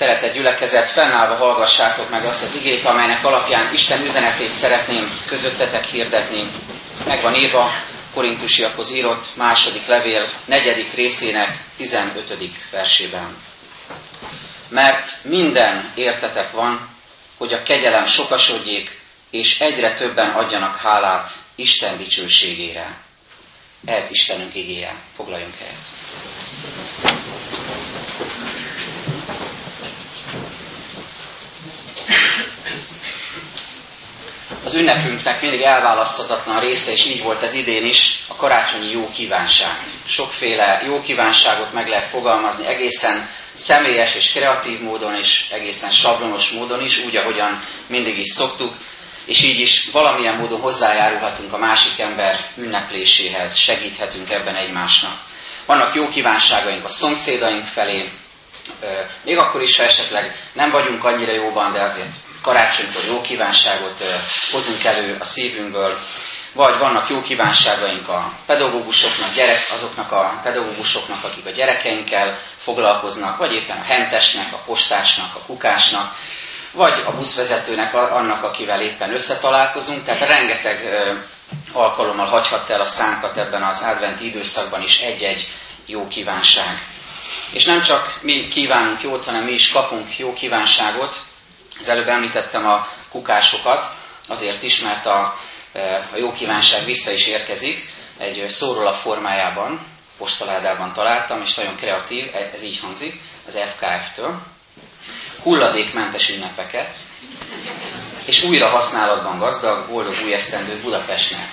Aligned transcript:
Szeretett 0.00 0.34
gyülekezet, 0.34 0.88
fennállva 0.88 1.36
hallgassátok 1.36 2.10
meg 2.10 2.24
azt 2.24 2.42
az 2.42 2.54
igét, 2.56 2.84
amelynek 2.84 3.24
alapján 3.24 3.72
Isten 3.72 4.02
üzenetét 4.04 4.52
szeretném 4.52 5.10
közöttetek 5.26 5.84
hirdetni. 5.84 6.50
Meg 7.06 7.22
van 7.22 7.34
írva 7.34 7.74
Korintusiakhoz 8.14 8.92
írott 8.94 9.36
második 9.36 9.86
levél 9.86 10.24
negyedik 10.44 10.92
részének 10.92 11.58
15. 11.76 12.34
versében. 12.70 13.36
Mert 14.68 15.24
minden 15.24 15.92
értetek 15.94 16.50
van, 16.50 16.88
hogy 17.38 17.52
a 17.52 17.62
kegyelem 17.62 18.06
sokasodjék, 18.06 19.00
és 19.30 19.60
egyre 19.60 19.96
többen 19.96 20.30
adjanak 20.30 20.76
hálát 20.76 21.30
Isten 21.54 21.96
dicsőségére. 21.96 23.00
Ez 23.84 24.10
Istenünk 24.10 24.54
igéje. 24.54 25.02
Foglaljunk 25.16 25.54
helyet. 25.58 27.19
Az 34.70 34.76
ünnepünknek 34.76 35.40
mindig 35.40 35.60
elválaszthatatlan 35.60 36.60
része, 36.60 36.92
és 36.92 37.04
így 37.06 37.22
volt 37.22 37.42
ez 37.42 37.54
idén 37.54 37.84
is, 37.84 38.18
a 38.28 38.36
karácsonyi 38.36 38.90
jó 38.90 39.10
kívánság. 39.10 39.76
Sokféle 40.06 40.82
jó 40.86 41.00
kívánságot 41.00 41.72
meg 41.72 41.86
lehet 41.86 42.08
fogalmazni 42.08 42.66
egészen 42.66 43.28
személyes 43.54 44.14
és 44.14 44.32
kreatív 44.32 44.80
módon, 44.80 45.14
és 45.14 45.46
egészen 45.50 45.90
sablonos 45.90 46.50
módon 46.50 46.84
is, 46.84 46.98
úgy, 46.98 47.16
ahogyan 47.16 47.62
mindig 47.86 48.18
is 48.18 48.32
szoktuk, 48.32 48.74
és 49.24 49.42
így 49.42 49.58
is 49.58 49.88
valamilyen 49.92 50.36
módon 50.36 50.60
hozzájárulhatunk 50.60 51.52
a 51.52 51.58
másik 51.58 51.98
ember 51.98 52.40
ünnepléséhez, 52.56 53.56
segíthetünk 53.56 54.30
ebben 54.30 54.56
egymásnak. 54.56 55.18
Vannak 55.66 55.94
jó 55.94 56.08
kívánságaink 56.08 56.84
a 56.84 56.88
szomszédaink 56.88 57.64
felé, 57.64 58.10
még 59.24 59.38
akkor 59.38 59.62
is, 59.62 59.76
ha 59.76 59.84
esetleg 59.84 60.36
nem 60.52 60.70
vagyunk 60.70 61.04
annyira 61.04 61.32
jóban, 61.32 61.72
de 61.72 61.80
azért 61.80 62.14
karácsonykor 62.42 63.02
jó 63.06 63.20
kívánságot 63.20 64.02
hozunk 64.52 64.84
elő 64.84 65.16
a 65.20 65.24
szívünkből, 65.24 65.98
vagy 66.52 66.78
vannak 66.78 67.08
jó 67.08 67.22
kívánságaink 67.22 68.08
a 68.08 68.32
pedagógusoknak, 68.46 69.34
gyerek, 69.34 69.68
azoknak 69.72 70.12
a 70.12 70.40
pedagógusoknak, 70.42 71.24
akik 71.24 71.46
a 71.46 71.50
gyerekeinkkel 71.50 72.38
foglalkoznak, 72.58 73.36
vagy 73.36 73.52
éppen 73.52 73.78
a 73.78 73.84
hentesnek, 73.84 74.52
a 74.52 74.62
postásnak, 74.66 75.34
a 75.34 75.40
kukásnak, 75.46 76.14
vagy 76.72 77.02
a 77.06 77.12
buszvezetőnek, 77.12 77.94
annak, 77.94 78.42
akivel 78.42 78.80
éppen 78.80 79.14
összetalálkozunk. 79.14 80.04
Tehát 80.04 80.28
rengeteg 80.28 80.88
alkalommal 81.72 82.26
hagyhatta 82.26 82.72
el 82.72 82.80
a 82.80 82.84
szánkat 82.84 83.36
ebben 83.36 83.62
az 83.62 83.82
adventi 83.82 84.26
időszakban 84.26 84.82
is 84.82 85.00
egy-egy 85.00 85.48
jó 85.86 86.08
kívánság. 86.08 86.82
És 87.52 87.64
nem 87.64 87.82
csak 87.82 88.18
mi 88.22 88.48
kívánunk 88.48 89.02
jót, 89.02 89.24
hanem 89.24 89.44
mi 89.44 89.52
is 89.52 89.72
kapunk 89.72 90.18
jó 90.18 90.32
kívánságot. 90.32 91.16
Az 91.80 91.88
előbb 91.88 92.08
említettem 92.08 92.66
a 92.66 92.88
kukásokat, 93.10 93.84
azért 94.28 94.62
is, 94.62 94.80
mert 94.80 95.06
a, 95.06 95.36
a 96.12 96.16
jó 96.16 96.32
kívánság 96.32 96.84
vissza 96.84 97.12
is 97.12 97.26
érkezik 97.26 97.88
egy 98.18 98.48
szóróla 98.48 98.92
formájában, 98.92 99.86
postaládában 100.18 100.92
találtam, 100.92 101.40
és 101.40 101.54
nagyon 101.54 101.76
kreatív, 101.76 102.34
ez 102.52 102.62
így 102.62 102.80
hangzik, 102.80 103.20
az 103.46 103.58
FKF-től 103.74 104.42
hulladékmentes 105.42 106.28
ünnepeket, 106.28 106.94
és 108.24 108.42
újra 108.42 108.68
használatban 108.68 109.38
gazdag, 109.38 109.88
boldog 109.88 110.14
új 110.24 110.32
esztendő 110.32 110.80
Budapestnek. 110.80 111.48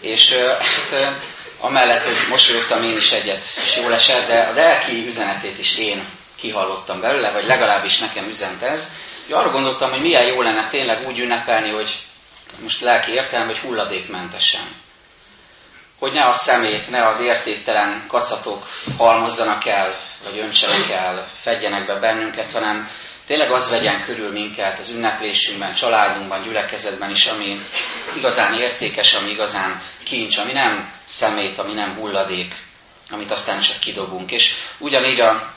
És 0.00 0.32
hát, 0.32 1.14
amellett, 1.60 2.02
hogy 2.02 2.16
mosolyogtam 2.30 2.82
én 2.82 2.96
is 2.96 3.12
egyet, 3.12 3.42
és 3.64 3.76
jól 3.76 3.92
esett, 3.94 4.26
de 4.26 4.40
a 4.40 4.52
lelki 4.54 5.06
üzenetét 5.06 5.58
is 5.58 5.76
én 5.76 6.04
kihallottam 6.36 7.00
belőle, 7.00 7.32
vagy 7.32 7.46
legalábbis 7.46 7.98
nekem 7.98 8.28
üzent 8.28 8.62
ez. 8.62 8.90
Hogy 9.24 9.34
arra 9.34 9.50
gondoltam, 9.50 9.90
hogy 9.90 10.00
milyen 10.00 10.26
jó 10.26 10.42
lenne 10.42 10.68
tényleg 10.68 11.06
úgy 11.06 11.18
ünnepelni, 11.18 11.70
hogy 11.70 11.98
most 12.62 12.80
lelki 12.80 13.12
értelem, 13.12 13.46
hogy 13.46 13.58
hulladékmentesen 13.58 14.82
hogy 16.04 16.12
ne 16.12 16.26
a 16.26 16.32
szemét, 16.32 16.90
ne 16.90 17.06
az 17.06 17.20
értéktelen 17.20 18.04
kacatok 18.08 18.66
halmozzanak 18.98 19.66
el, 19.66 19.96
vagy 20.24 20.38
öntsenek 20.38 20.90
el, 20.90 21.28
fedjenek 21.34 21.86
be 21.86 21.98
bennünket, 21.98 22.52
hanem 22.52 22.88
tényleg 23.26 23.50
az 23.52 23.70
vegyen 23.70 24.04
körül 24.04 24.32
minket 24.32 24.78
az 24.78 24.92
ünneplésünkben, 24.94 25.72
családunkban, 25.72 26.42
gyülekezetben 26.42 27.10
is, 27.10 27.26
ami 27.26 27.58
igazán 28.16 28.54
értékes, 28.54 29.14
ami 29.14 29.30
igazán 29.30 29.82
kincs, 30.04 30.38
ami 30.38 30.52
nem 30.52 30.92
szemét, 31.04 31.58
ami 31.58 31.72
nem 31.72 31.94
hulladék, 31.94 32.54
amit 33.10 33.30
aztán 33.30 33.60
csak 33.60 33.78
kidobunk. 33.78 34.30
És 34.30 34.54
ugyanígy 34.78 35.20
a, 35.20 35.52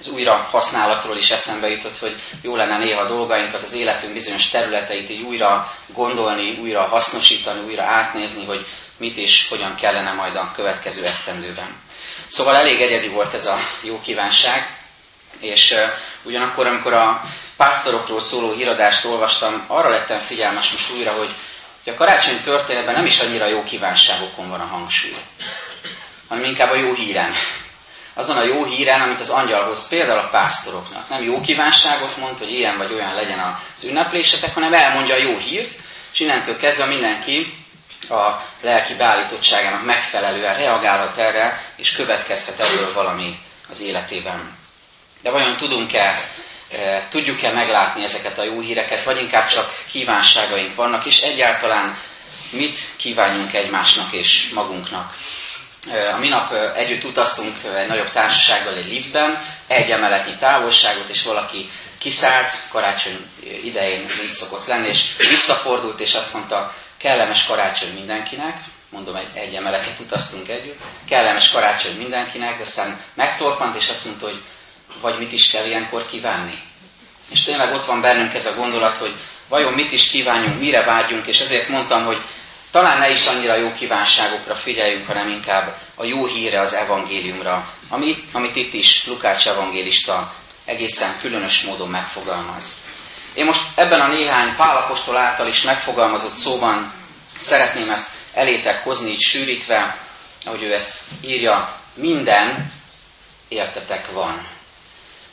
az 0.00 0.08
újra 0.08 0.36
használatról 0.36 1.16
is 1.16 1.30
eszembe 1.30 1.68
jutott, 1.68 1.98
hogy 1.98 2.16
jó 2.42 2.56
lenne 2.56 2.78
néha 2.78 3.00
a 3.00 3.08
dolgainkat, 3.08 3.62
az 3.62 3.74
életünk 3.74 4.12
bizonyos 4.12 4.48
területeit 4.48 5.10
így 5.10 5.22
újra 5.22 5.72
gondolni, 5.86 6.58
újra 6.58 6.88
hasznosítani, 6.88 7.64
újra 7.64 7.84
átnézni, 7.84 8.44
hogy 8.44 8.66
mit 8.98 9.16
is, 9.16 9.48
hogyan 9.48 9.74
kellene 9.74 10.12
majd 10.12 10.36
a 10.36 10.52
következő 10.54 11.04
esztendőben. 11.04 11.76
Szóval 12.26 12.56
elég 12.56 12.80
egyedi 12.80 13.08
volt 13.08 13.34
ez 13.34 13.46
a 13.46 13.58
jó 13.82 14.00
kívánság, 14.00 14.78
és 15.40 15.74
ugyanakkor, 16.22 16.66
amikor 16.66 16.92
a 16.92 17.22
pásztorokról 17.56 18.20
szóló 18.20 18.52
híradást 18.52 19.04
olvastam, 19.04 19.64
arra 19.68 19.88
lettem 19.88 20.18
figyelmes 20.18 20.70
most 20.70 20.92
újra, 20.92 21.12
hogy, 21.12 21.30
a 21.86 21.94
karácsony 21.94 22.40
történetben 22.44 22.94
nem 22.94 23.04
is 23.04 23.20
annyira 23.20 23.48
jó 23.48 23.62
kívánságokon 23.62 24.48
van 24.48 24.60
a 24.60 24.66
hangsúly, 24.66 25.14
hanem 26.28 26.44
inkább 26.44 26.70
a 26.70 26.76
jó 26.76 26.94
híren. 26.94 27.32
Azon 28.14 28.36
a 28.36 28.44
jó 28.44 28.64
híren, 28.64 29.00
amit 29.00 29.20
az 29.20 29.30
angyalhoz 29.30 29.88
például 29.88 30.18
a 30.18 30.28
pásztoroknak. 30.28 31.08
Nem 31.08 31.22
jó 31.22 31.40
kívánságot 31.40 32.16
mond, 32.16 32.38
hogy 32.38 32.50
ilyen 32.50 32.78
vagy 32.78 32.92
olyan 32.92 33.14
legyen 33.14 33.38
az 33.38 33.84
ünneplésetek, 33.84 34.54
hanem 34.54 34.72
elmondja 34.72 35.14
a 35.14 35.22
jó 35.22 35.38
hírt, 35.38 35.78
és 36.12 36.20
innentől 36.20 36.56
kezdve 36.56 36.86
mindenki 36.86 37.52
a 38.08 38.42
lelki 38.60 38.94
beállítottságának 38.94 39.84
megfelelően 39.84 40.56
reagálhat 40.56 41.18
erre, 41.18 41.72
és 41.76 41.92
következhet 41.92 42.60
ebből 42.60 42.92
valami 42.92 43.38
az 43.68 43.82
életében. 43.82 44.58
De 45.22 45.30
vajon 45.30 45.56
tudunk-e, 45.56 46.18
e, 46.72 47.06
tudjuk-e 47.10 47.52
meglátni 47.52 48.04
ezeket 48.04 48.38
a 48.38 48.44
jó 48.44 48.60
híreket, 48.60 49.04
vagy 49.04 49.20
inkább 49.20 49.48
csak 49.48 49.84
kívánságaink 49.90 50.74
vannak, 50.74 51.06
és 51.06 51.20
egyáltalán 51.20 51.98
mit 52.50 52.78
kívánjunk 52.96 53.54
egymásnak 53.54 54.12
és 54.12 54.50
magunknak. 54.54 55.14
A 56.14 56.18
minap 56.18 56.52
együtt 56.74 57.04
utaztunk 57.04 57.54
egy 57.76 57.86
nagyobb 57.86 58.10
társasággal 58.10 58.76
egy 58.76 58.88
liftben, 58.88 59.42
egy 59.66 59.90
emeletnyi 59.90 60.36
távolságot, 60.38 61.08
és 61.08 61.22
valaki 61.22 61.68
kiszállt, 61.98 62.52
karácsony 62.68 63.26
idején 63.62 64.00
így 64.00 64.32
szokott 64.32 64.66
lenni, 64.66 64.88
és 64.88 65.16
visszafordult, 65.16 66.00
és 66.00 66.14
azt 66.14 66.34
mondta, 66.34 66.74
kellemes 66.98 67.46
karácsony 67.46 67.94
mindenkinek, 67.94 68.60
mondom, 68.90 69.16
egy, 69.16 69.28
egy 69.34 69.54
emeletet 69.54 69.98
utaztunk 70.00 70.48
együtt, 70.48 70.80
kellemes 71.08 71.50
karácsony 71.50 71.96
mindenkinek, 71.96 72.56
de 72.56 72.62
aztán 72.62 73.00
megtorpant, 73.14 73.76
és 73.76 73.88
azt 73.88 74.04
mondta, 74.04 74.26
hogy 74.26 74.42
vagy 75.00 75.18
mit 75.18 75.32
is 75.32 75.50
kell 75.50 75.66
ilyenkor 75.66 76.06
kívánni. 76.06 76.58
És 77.30 77.42
tényleg 77.42 77.74
ott 77.74 77.84
van 77.84 78.00
bennünk 78.00 78.34
ez 78.34 78.46
a 78.46 78.56
gondolat, 78.56 78.96
hogy 78.96 79.14
vajon 79.48 79.72
mit 79.72 79.92
is 79.92 80.10
kívánjunk, 80.10 80.58
mire 80.58 80.84
vágyunk, 80.84 81.26
és 81.26 81.40
ezért 81.40 81.68
mondtam, 81.68 82.04
hogy 82.04 82.22
talán 82.70 82.98
ne 82.98 83.10
is 83.10 83.26
annyira 83.26 83.56
jó 83.56 83.72
kívánságokra 83.74 84.54
figyeljünk, 84.54 85.06
hanem 85.06 85.28
inkább 85.28 85.76
a 85.94 86.04
jó 86.04 86.26
híre 86.26 86.60
az 86.60 86.74
evangéliumra, 86.74 87.72
ami, 87.88 88.16
amit 88.32 88.56
itt 88.56 88.72
is 88.72 89.06
Lukács 89.06 89.48
evangélista 89.48 90.34
egészen 90.64 91.18
különös 91.20 91.62
módon 91.62 91.88
megfogalmaz. 91.88 92.76
Én 93.34 93.44
most 93.44 93.62
ebben 93.74 94.00
a 94.00 94.08
néhány 94.08 94.56
pálapostól 94.56 95.16
által 95.16 95.46
is 95.46 95.62
megfogalmazott 95.62 96.32
szóban 96.32 96.92
szeretném 97.36 97.90
ezt 97.90 98.14
elétek 98.32 98.82
hozni, 98.82 99.10
így 99.10 99.20
sűrítve, 99.20 99.98
ahogy 100.44 100.62
ő 100.62 100.72
ezt 100.72 101.00
írja, 101.20 101.76
minden 101.94 102.72
értetek 103.48 104.12
van. 104.12 104.48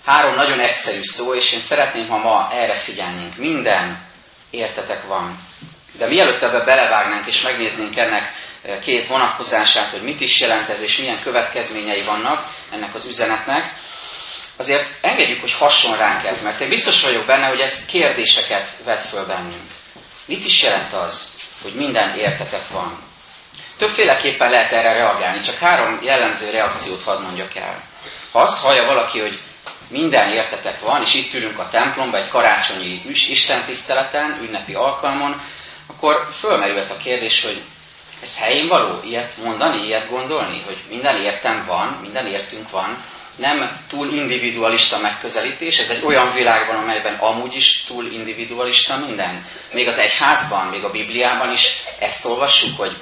Három 0.06 0.35
nagyon 0.35 0.59
egyszerű 0.59 1.01
szó, 1.01 1.33
és 1.33 1.51
én 1.51 1.59
szeretném, 1.59 2.07
ha 2.07 2.17
ma 2.17 2.50
erre 2.51 2.75
figyelnénk. 2.75 3.38
Minden 3.38 4.06
értetek 4.50 5.07
van. 5.07 5.39
De 5.97 6.07
mielőtt 6.07 6.41
ebbe 6.41 6.63
belevágnánk 6.63 7.27
és 7.27 7.41
megnéznénk 7.41 7.97
ennek 7.97 8.33
eh, 8.63 8.79
két 8.79 9.07
vonatkozását, 9.07 9.91
hogy 9.91 10.01
mit 10.01 10.21
is 10.21 10.39
jelent 10.39 10.69
ez, 10.69 10.81
és 10.81 10.97
milyen 10.97 11.21
következményei 11.23 12.01
vannak 12.01 12.47
ennek 12.71 12.95
az 12.95 13.05
üzenetnek, 13.05 13.73
azért 14.57 14.89
engedjük, 15.01 15.41
hogy 15.41 15.53
hasson 15.53 15.97
ránk 15.97 16.25
ez, 16.25 16.44
mert 16.44 16.61
én 16.61 16.69
biztos 16.69 17.03
vagyok 17.03 17.25
benne, 17.25 17.47
hogy 17.47 17.59
ez 17.59 17.85
kérdéseket 17.85 18.69
vet 18.83 19.03
föl 19.03 19.25
bennünk. 19.25 19.71
Mit 20.25 20.45
is 20.45 20.63
jelent 20.63 20.94
az, 20.94 21.41
hogy 21.61 21.73
minden 21.73 22.15
értetek 22.15 22.67
van? 22.67 22.99
Többféleképpen 23.77 24.49
lehet 24.49 24.71
erre 24.71 24.94
reagálni, 24.94 25.41
csak 25.41 25.57
három 25.57 25.99
jellemző 26.03 26.49
reakciót 26.49 27.03
hadd 27.03 27.21
mondjak 27.21 27.55
el. 27.55 27.83
Ha 28.31 28.39
azt 28.39 28.61
hallja 28.61 28.85
valaki, 28.85 29.19
hogy 29.19 29.39
minden 29.89 30.29
értetek 30.29 30.79
van, 30.79 31.01
és 31.01 31.13
itt 31.13 31.33
ülünk 31.33 31.59
a 31.59 31.69
templomba 31.69 32.17
egy 32.17 32.29
karácsonyi 32.29 33.01
istentiszteleten, 33.29 34.39
ünnepi 34.41 34.73
alkalmon, 34.73 35.41
akkor 35.87 36.29
fölmerült 36.39 36.91
a 36.91 36.97
kérdés, 36.97 37.43
hogy 37.43 37.61
Ez 38.21 38.39
helyén 38.39 38.67
való? 38.67 38.99
Ilyet 39.03 39.37
mondani, 39.43 39.85
ilyet 39.85 40.09
gondolni, 40.09 40.61
hogy 40.65 40.77
minden 40.89 41.15
értem 41.15 41.65
van, 41.65 41.87
minden 42.01 42.25
értünk 42.25 42.69
van, 42.69 43.03
nem 43.35 43.79
túl 43.87 44.13
individualista 44.13 44.99
megközelítés, 44.99 45.79
ez 45.79 45.89
egy 45.89 46.05
olyan 46.05 46.33
világban, 46.33 46.75
amelyben 46.75 47.15
amúgy 47.15 47.55
is 47.55 47.83
túl 47.83 48.05
individualista 48.05 48.97
minden. 48.97 49.45
Még 49.73 49.87
az 49.87 49.97
egyházban, 49.97 50.67
még 50.67 50.83
a 50.83 50.91
Bibliában 50.91 51.53
is 51.53 51.81
ezt 51.99 52.25
olvassuk, 52.25 52.77
hogy, 52.77 52.97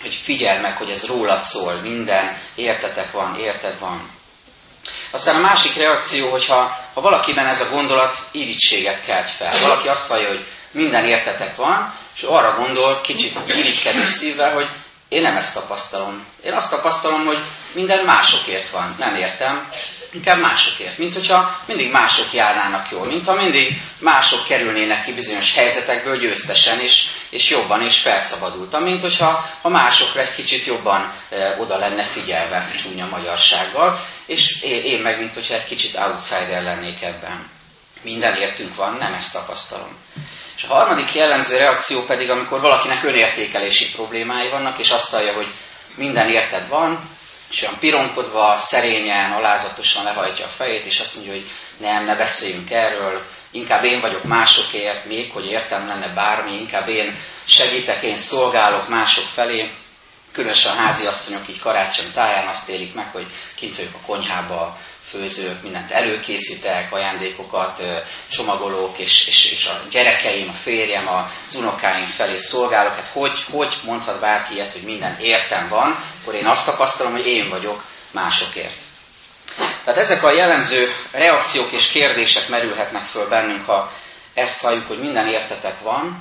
hogy 0.00 0.14
figyelj 0.14 0.60
meg, 0.60 0.76
hogy 0.76 0.90
ez 0.90 1.06
rólad 1.06 1.40
szól, 1.40 1.80
minden 1.80 2.38
értetek 2.54 3.12
van, 3.12 3.38
érted 3.38 3.78
van. 3.78 4.10
Aztán 5.10 5.36
a 5.36 5.40
másik 5.40 5.74
reakció, 5.74 6.30
hogyha 6.30 6.76
ha 6.94 7.00
valakiben 7.00 7.46
ez 7.46 7.60
a 7.60 7.70
gondolat 7.70 8.16
irítséget 8.32 9.04
kelt 9.04 9.28
fel. 9.28 9.58
Valaki 9.62 9.88
azt 9.88 10.08
vallja, 10.08 10.28
hogy 10.28 10.46
minden 10.70 11.04
értetek 11.04 11.56
van, 11.56 11.94
és 12.16 12.22
arra 12.22 12.56
gondol 12.56 13.00
kicsit 13.00 13.38
irigykedő 13.46 14.04
szívvel, 14.04 14.52
hogy 14.52 14.68
én 15.08 15.22
nem 15.22 15.36
ezt 15.36 15.54
tapasztalom. 15.54 16.26
Én 16.42 16.52
azt 16.52 16.70
tapasztalom, 16.70 17.26
hogy 17.26 17.38
minden 17.74 18.04
másokért 18.04 18.70
van. 18.70 18.94
Nem 18.98 19.14
értem, 19.14 19.68
inkább 20.12 20.38
másokért. 20.38 20.98
Mint 20.98 21.14
hogyha 21.14 21.60
mindig 21.66 21.90
mások 21.90 22.32
járnának 22.32 22.90
jól, 22.90 23.06
mint 23.06 23.26
ha 23.26 23.34
mindig 23.34 23.80
mások 23.98 24.46
kerülnének 24.46 25.04
ki 25.04 25.12
bizonyos 25.12 25.54
helyzetekből 25.54 26.18
győztesen, 26.18 26.80
és, 26.80 27.06
és 27.30 27.50
jobban, 27.50 27.82
és 27.82 27.98
felszabadultam, 27.98 28.82
mint 28.82 29.00
hogyha 29.00 29.44
ha 29.62 29.68
másokra 29.68 30.22
egy 30.22 30.34
kicsit 30.34 30.66
jobban 30.66 31.12
e, 31.30 31.56
oda 31.58 31.76
lenne 31.76 32.04
figyelve 32.04 32.70
csúnya 32.82 33.06
magyarsággal, 33.06 34.00
és 34.26 34.62
én, 34.62 34.84
én 34.84 35.02
meg, 35.02 35.18
mint 35.18 35.34
hogyha 35.34 35.54
egy 35.54 35.64
kicsit 35.64 35.96
outsider 35.96 36.62
lennék 36.62 37.02
ebben. 37.02 37.50
Minden 38.02 38.34
értünk 38.34 38.74
van, 38.74 38.94
nem 38.94 39.12
ezt 39.12 39.32
tapasztalom. 39.32 39.96
És 40.56 40.64
a 40.68 40.74
harmadik 40.74 41.14
jellemző 41.14 41.56
reakció 41.56 42.02
pedig, 42.02 42.30
amikor 42.30 42.60
valakinek 42.60 43.04
önértékelési 43.04 43.90
problémái 43.94 44.50
vannak, 44.50 44.78
és 44.78 44.90
azt 44.90 45.10
hallja, 45.10 45.34
hogy 45.34 45.48
minden 45.96 46.28
érted 46.28 46.68
van, 46.68 47.00
és 47.50 47.62
olyan 47.62 47.78
pironkodva, 47.78 48.56
szerényen, 48.56 49.32
alázatosan 49.32 50.04
lehajtja 50.04 50.44
a 50.44 50.48
fejét, 50.48 50.84
és 50.84 51.00
azt 51.00 51.14
mondja, 51.14 51.32
hogy 51.32 51.46
nem, 51.78 52.04
ne 52.04 52.16
beszéljünk 52.16 52.70
erről, 52.70 53.22
inkább 53.50 53.84
én 53.84 54.00
vagyok 54.00 54.24
másokért, 54.24 55.04
még 55.04 55.32
hogy 55.32 55.46
értem 55.46 55.86
lenne 55.86 56.14
bármi, 56.14 56.58
inkább 56.58 56.88
én 56.88 57.18
segítek, 57.44 58.02
én 58.02 58.16
szolgálok 58.16 58.88
mások 58.88 59.24
felé. 59.24 59.72
Különösen 60.32 60.76
a 60.76 60.80
házi 60.80 61.06
asszonyok 61.06 61.48
így 61.48 61.60
karácsony 61.60 62.12
táján 62.12 62.48
azt 62.48 62.68
élik 62.68 62.94
meg, 62.94 63.10
hogy 63.12 63.26
kint 63.54 63.76
vagyok 63.76 63.94
a 63.94 64.06
konyhába, 64.06 64.78
főzők, 65.10 65.62
mindent 65.62 65.90
előkészítek, 65.90 66.92
ajándékokat, 66.92 67.82
csomagolók, 68.30 68.98
és, 68.98 69.26
és, 69.26 69.52
és 69.52 69.66
a 69.66 69.82
gyerekeim, 69.90 70.48
a 70.48 70.52
férjem, 70.52 71.08
az 71.08 71.54
unokáim 71.54 72.06
felé 72.06 72.36
szolgálok. 72.36 72.94
Hát 72.94 73.06
hogy, 73.06 73.44
hogy 73.50 73.76
mondhat 73.84 74.20
bárki 74.20 74.54
ilyet, 74.54 74.72
hogy 74.72 74.82
minden 74.82 75.16
értem 75.18 75.68
van, 75.68 75.98
akkor 76.20 76.34
én 76.34 76.46
azt 76.46 76.66
tapasztalom, 76.66 77.12
hogy 77.12 77.26
én 77.26 77.48
vagyok 77.48 77.84
másokért. 78.10 78.76
Tehát 79.56 80.00
ezek 80.00 80.22
a 80.22 80.34
jellemző 80.34 80.94
reakciók 81.10 81.72
és 81.72 81.88
kérdések 81.88 82.48
merülhetnek 82.48 83.02
föl 83.02 83.28
bennünk, 83.28 83.64
ha 83.64 83.92
ezt 84.34 84.60
halljuk, 84.62 84.86
hogy 84.86 84.98
minden 85.00 85.26
értetek 85.28 85.80
van, 85.80 86.20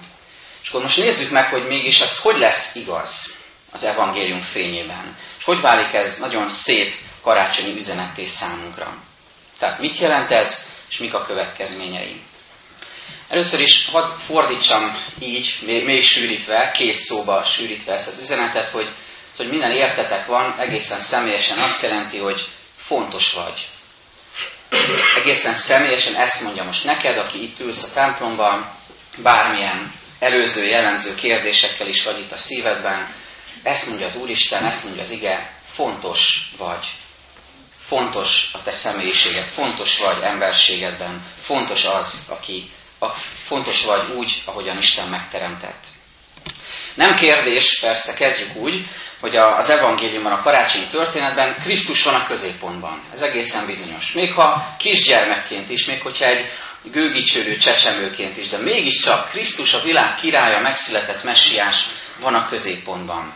és 0.62 0.70
akkor 0.70 0.82
most 0.82 0.98
nézzük 0.98 1.32
meg, 1.32 1.50
hogy 1.50 1.68
mégis 1.68 2.02
ez 2.02 2.22
hogy 2.22 2.38
lesz 2.38 2.76
igaz 2.76 3.38
az 3.72 3.84
evangélium 3.84 4.42
fényében. 4.42 5.18
És 5.38 5.44
hogy 5.44 5.62
válik 5.62 5.94
ez 5.94 6.20
nagyon 6.20 6.50
szép 6.50 6.94
karácsonyi 7.22 7.76
üzenetté 7.76 8.26
számunkra. 8.26 8.98
Tehát 9.60 9.80
mit 9.80 9.98
jelent 9.98 10.32
ez, 10.32 10.70
és 10.90 10.98
mik 10.98 11.14
a 11.14 11.26
következményei? 11.26 12.22
Először 13.30 13.60
is 13.60 13.90
hadd 13.92 14.12
fordítsam 14.26 15.04
így, 15.20 15.58
még, 15.66 15.86
még 15.86 16.04
sűrítve, 16.04 16.72
két 16.72 16.98
szóba 17.00 17.44
sűrítve 17.44 17.94
ezt 17.94 18.08
az 18.08 18.20
üzenetet, 18.20 18.70
hogy, 18.70 18.88
hogy 19.40 19.50
minden 19.50 19.72
értetek 19.72 20.26
van, 20.26 20.56
egészen 20.60 21.00
személyesen 21.00 21.58
azt 21.58 21.84
jelenti, 21.84 22.18
hogy 22.18 22.48
fontos 22.78 23.34
vagy. 23.34 23.68
Egészen 25.16 25.54
személyesen 25.54 26.16
ezt 26.16 26.44
mondja 26.44 26.64
most 26.64 26.84
neked, 26.84 27.18
aki 27.18 27.44
itt 27.44 27.60
ülsz 27.60 27.84
a 27.84 27.94
templomban, 27.94 28.72
bármilyen 29.18 29.94
előző, 30.20 30.66
jellemző 30.66 31.16
kérdésekkel 31.16 31.88
is 31.88 32.04
vagy 32.04 32.20
itt 32.20 32.32
a 32.32 32.38
szívedben, 32.38 33.14
ezt 33.64 33.88
mondja 33.88 34.06
az 34.06 34.16
Úristen, 34.16 34.66
ezt 34.66 34.84
mondja 34.84 35.02
az 35.02 35.12
ige, 35.12 35.52
fontos 35.74 36.52
vagy 36.58 36.86
fontos 37.90 38.50
a 38.54 38.64
te 38.64 38.72
személyiséged, 38.72 39.44
fontos 39.44 40.00
vagy 40.00 40.22
emberségedben, 40.22 41.24
fontos 41.42 41.86
az, 41.86 42.28
aki 42.30 42.72
a, 43.00 43.08
fontos 43.46 43.86
vagy 43.86 44.10
úgy, 44.10 44.42
ahogyan 44.46 44.78
Isten 44.78 45.08
megteremtett. 45.08 45.84
Nem 46.96 47.16
kérdés, 47.16 47.80
persze 47.82 48.14
kezdjük 48.14 48.56
úgy, 48.56 48.86
hogy 49.20 49.36
az 49.36 49.70
evangéliumban, 49.70 50.32
a 50.32 50.42
karácsonyi 50.42 50.88
történetben 50.88 51.56
Krisztus 51.60 52.04
van 52.04 52.14
a 52.14 52.28
középpontban. 52.28 53.02
Ez 53.14 53.22
egészen 53.22 53.66
bizonyos. 53.66 54.12
Még 54.12 54.34
ha 54.34 54.76
kisgyermekként 54.80 55.70
is, 55.70 55.86
még 55.86 56.02
hogyha 56.02 56.26
egy 56.26 56.46
gőgicsőrű 56.92 57.56
csecsemőként 57.56 58.38
is, 58.38 58.50
de 58.50 58.58
mégiscsak 58.58 59.30
Krisztus 59.30 59.74
a 59.74 59.82
világ 59.82 60.16
királya, 60.16 60.60
megszületett 60.60 61.24
messiás 61.24 61.86
van 62.20 62.34
a 62.34 62.48
középpontban. 62.50 63.34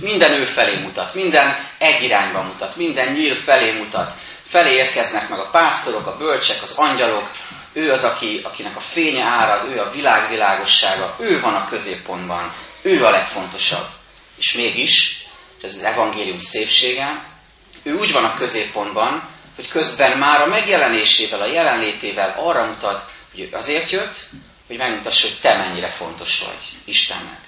Minden 0.00 0.32
ő 0.32 0.44
felé 0.44 0.80
mutat, 0.80 1.14
minden 1.14 1.56
egy 1.78 2.02
irányba 2.02 2.42
mutat, 2.42 2.76
minden 2.76 3.12
nyíl 3.12 3.34
felé 3.34 3.72
mutat. 3.72 4.12
Felé 4.54 4.74
érkeznek 4.74 5.28
meg 5.28 5.38
a 5.38 5.48
pásztorok, 5.50 6.06
a 6.06 6.16
bölcsek, 6.16 6.62
az 6.62 6.76
angyalok, 6.78 7.30
ő 7.72 7.90
az, 7.90 8.04
aki, 8.04 8.40
akinek 8.44 8.76
a 8.76 8.80
fénye 8.80 9.28
árad, 9.28 9.70
ő 9.70 9.80
a 9.80 9.90
világ 9.90 10.28
világossága, 10.28 11.16
ő 11.20 11.40
van 11.40 11.54
a 11.54 11.68
középpontban, 11.68 12.54
ő 12.82 13.04
a 13.04 13.10
legfontosabb. 13.10 13.86
És 14.38 14.52
mégis, 14.52 15.24
ez 15.62 15.76
az 15.76 15.84
evangélium 15.84 16.38
szépsége, 16.38 17.24
ő 17.82 17.92
úgy 17.92 18.12
van 18.12 18.24
a 18.24 18.36
középpontban, 18.36 19.28
hogy 19.56 19.68
közben 19.68 20.18
már 20.18 20.40
a 20.40 20.46
megjelenésével, 20.46 21.40
a 21.40 21.52
jelenlétével 21.52 22.34
arra 22.38 22.66
mutat, 22.66 23.10
hogy 23.32 23.48
azért 23.52 23.90
jött, 23.90 24.16
hogy 24.66 24.76
megmutassa, 24.76 25.26
hogy 25.26 25.38
te 25.40 25.56
mennyire 25.56 25.90
fontos 25.90 26.40
vagy 26.40 26.80
Istennek 26.84 27.38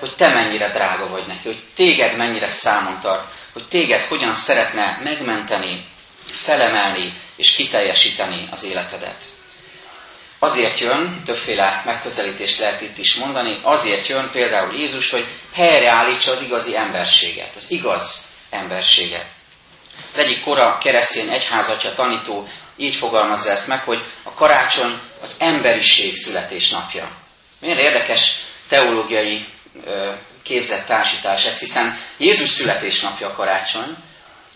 hogy 0.00 0.14
te 0.16 0.28
mennyire 0.34 0.72
drága 0.72 1.06
vagy 1.06 1.26
neki, 1.26 1.48
hogy 1.48 1.62
téged 1.74 2.16
mennyire 2.16 2.46
számon 2.46 3.00
tart, 3.00 3.32
hogy 3.52 3.64
téged 3.68 4.02
hogyan 4.02 4.32
szeretne 4.32 5.00
megmenteni, 5.04 5.84
felemelni 6.30 7.14
és 7.36 7.54
kiteljesíteni 7.54 8.48
az 8.50 8.64
életedet. 8.64 9.16
Azért 10.38 10.78
jön, 10.78 11.22
többféle 11.24 11.82
megközelítést 11.84 12.58
lehet 12.58 12.80
itt 12.80 12.98
is 12.98 13.14
mondani, 13.14 13.60
azért 13.62 14.06
jön 14.06 14.28
például 14.32 14.74
Jézus, 14.74 15.10
hogy 15.10 15.26
helyreállítsa 15.52 16.30
az 16.30 16.42
igazi 16.42 16.76
emberséget, 16.76 17.56
az 17.56 17.70
igaz 17.70 18.26
emberséget. 18.50 19.26
Az 20.10 20.18
egyik 20.18 20.42
kora 20.44 20.78
keresztény 20.78 21.32
egyházatja 21.32 21.94
tanító 21.94 22.48
így 22.76 22.94
fogalmazza 22.94 23.50
ezt 23.50 23.68
meg, 23.68 23.80
hogy 23.80 24.04
a 24.22 24.34
karácsony 24.34 24.98
az 25.22 25.36
emberiség 25.40 26.16
születésnapja. 26.16 27.16
Milyen 27.60 27.78
érdekes 27.78 28.34
teológiai 28.68 29.46
képzett 30.42 30.86
társítás 30.86 31.44
ez, 31.44 31.58
hiszen 31.58 31.98
Jézus 32.16 32.50
születésnapja 32.50 33.28
a 33.28 33.34
karácsony, 33.34 33.96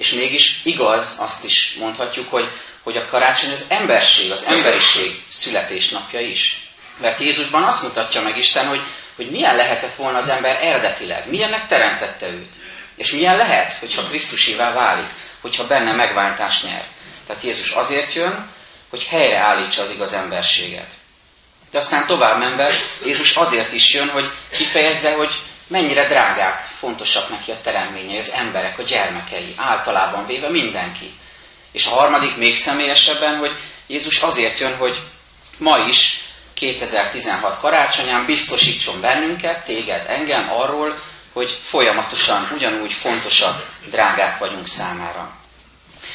és 0.03 0.13
mégis 0.13 0.61
igaz, 0.63 1.17
azt 1.21 1.45
is 1.45 1.75
mondhatjuk, 1.79 2.31
hogy, 2.31 2.49
hogy 2.83 2.97
a 2.97 3.07
karácsony 3.07 3.51
az 3.51 3.67
emberség, 3.69 4.31
az 4.31 4.45
emberiség 4.47 5.23
születésnapja 5.29 6.21
is. 6.21 6.71
Mert 7.01 7.21
Jézusban 7.21 7.63
azt 7.63 7.83
mutatja 7.83 8.21
meg 8.21 8.37
Isten, 8.37 8.67
hogy, 8.67 8.83
hogy 9.17 9.31
milyen 9.31 9.57
lehetett 9.57 9.95
volna 9.95 10.19
az 10.19 10.29
ember 10.29 10.57
eredetileg, 10.63 11.29
milyennek 11.29 11.67
teremtette 11.67 12.27
őt. 12.29 12.55
És 12.97 13.13
milyen 13.13 13.37
lehet, 13.37 13.75
hogyha 13.75 14.03
Krisztusivá 14.03 14.73
válik, 14.73 15.11
hogyha 15.41 15.67
benne 15.67 15.93
megváltás 15.93 16.63
nyer. 16.63 16.87
Tehát 17.27 17.43
Jézus 17.43 17.71
azért 17.71 18.13
jön, 18.13 18.51
hogy 18.91 19.07
helyreállítsa 19.07 19.83
az 19.83 19.91
igaz 19.91 20.13
emberséget. 20.13 20.93
De 21.71 21.79
aztán 21.79 22.07
tovább 22.07 22.39
menve 22.39 22.73
Jézus 23.05 23.37
azért 23.37 23.73
is 23.73 23.95
jön, 23.95 24.09
hogy 24.09 24.31
kifejezze, 24.57 25.15
hogy 25.15 25.31
mennyire 25.73 26.07
drágák, 26.07 26.61
fontosak 26.79 27.29
neki 27.29 27.51
a 27.51 27.61
teremményei, 27.63 28.19
az 28.19 28.33
emberek, 28.33 28.79
a 28.79 28.83
gyermekei, 28.83 29.55
általában 29.57 30.27
véve 30.27 30.51
mindenki. 30.51 31.11
És 31.73 31.87
a 31.87 31.95
harmadik 31.95 32.37
még 32.37 32.55
személyesebben, 32.55 33.39
hogy 33.39 33.57
Jézus 33.87 34.23
azért 34.23 34.59
jön, 34.59 34.77
hogy 34.77 34.99
ma 35.59 35.79
is, 35.79 36.21
2016 36.55 37.59
karácsonyán 37.59 38.27
biztosítson 38.27 39.01
bennünket, 39.01 39.65
téged, 39.65 40.05
engem 40.09 40.51
arról, 40.51 40.99
hogy 41.33 41.59
folyamatosan 41.63 42.49
ugyanúgy 42.55 42.93
fontosak, 42.93 43.67
drágák 43.91 44.39
vagyunk 44.39 44.67
számára. 44.67 45.35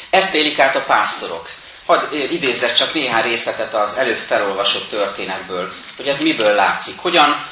Ezt 0.10 0.36
élik 0.36 0.60
át 0.60 0.76
a 0.76 0.84
pásztorok. 0.84 1.50
Hadd 1.86 2.12
idézzek 2.12 2.74
csak 2.74 2.94
néhány 2.94 3.24
részletet 3.24 3.74
az 3.74 3.98
előbb 3.98 4.20
felolvasott 4.20 4.90
történetből, 4.90 5.72
hogy 5.98 6.08
ez 6.08 6.24
miből 6.24 6.54
látszik. 6.54 6.98
Hogyan 6.98 7.46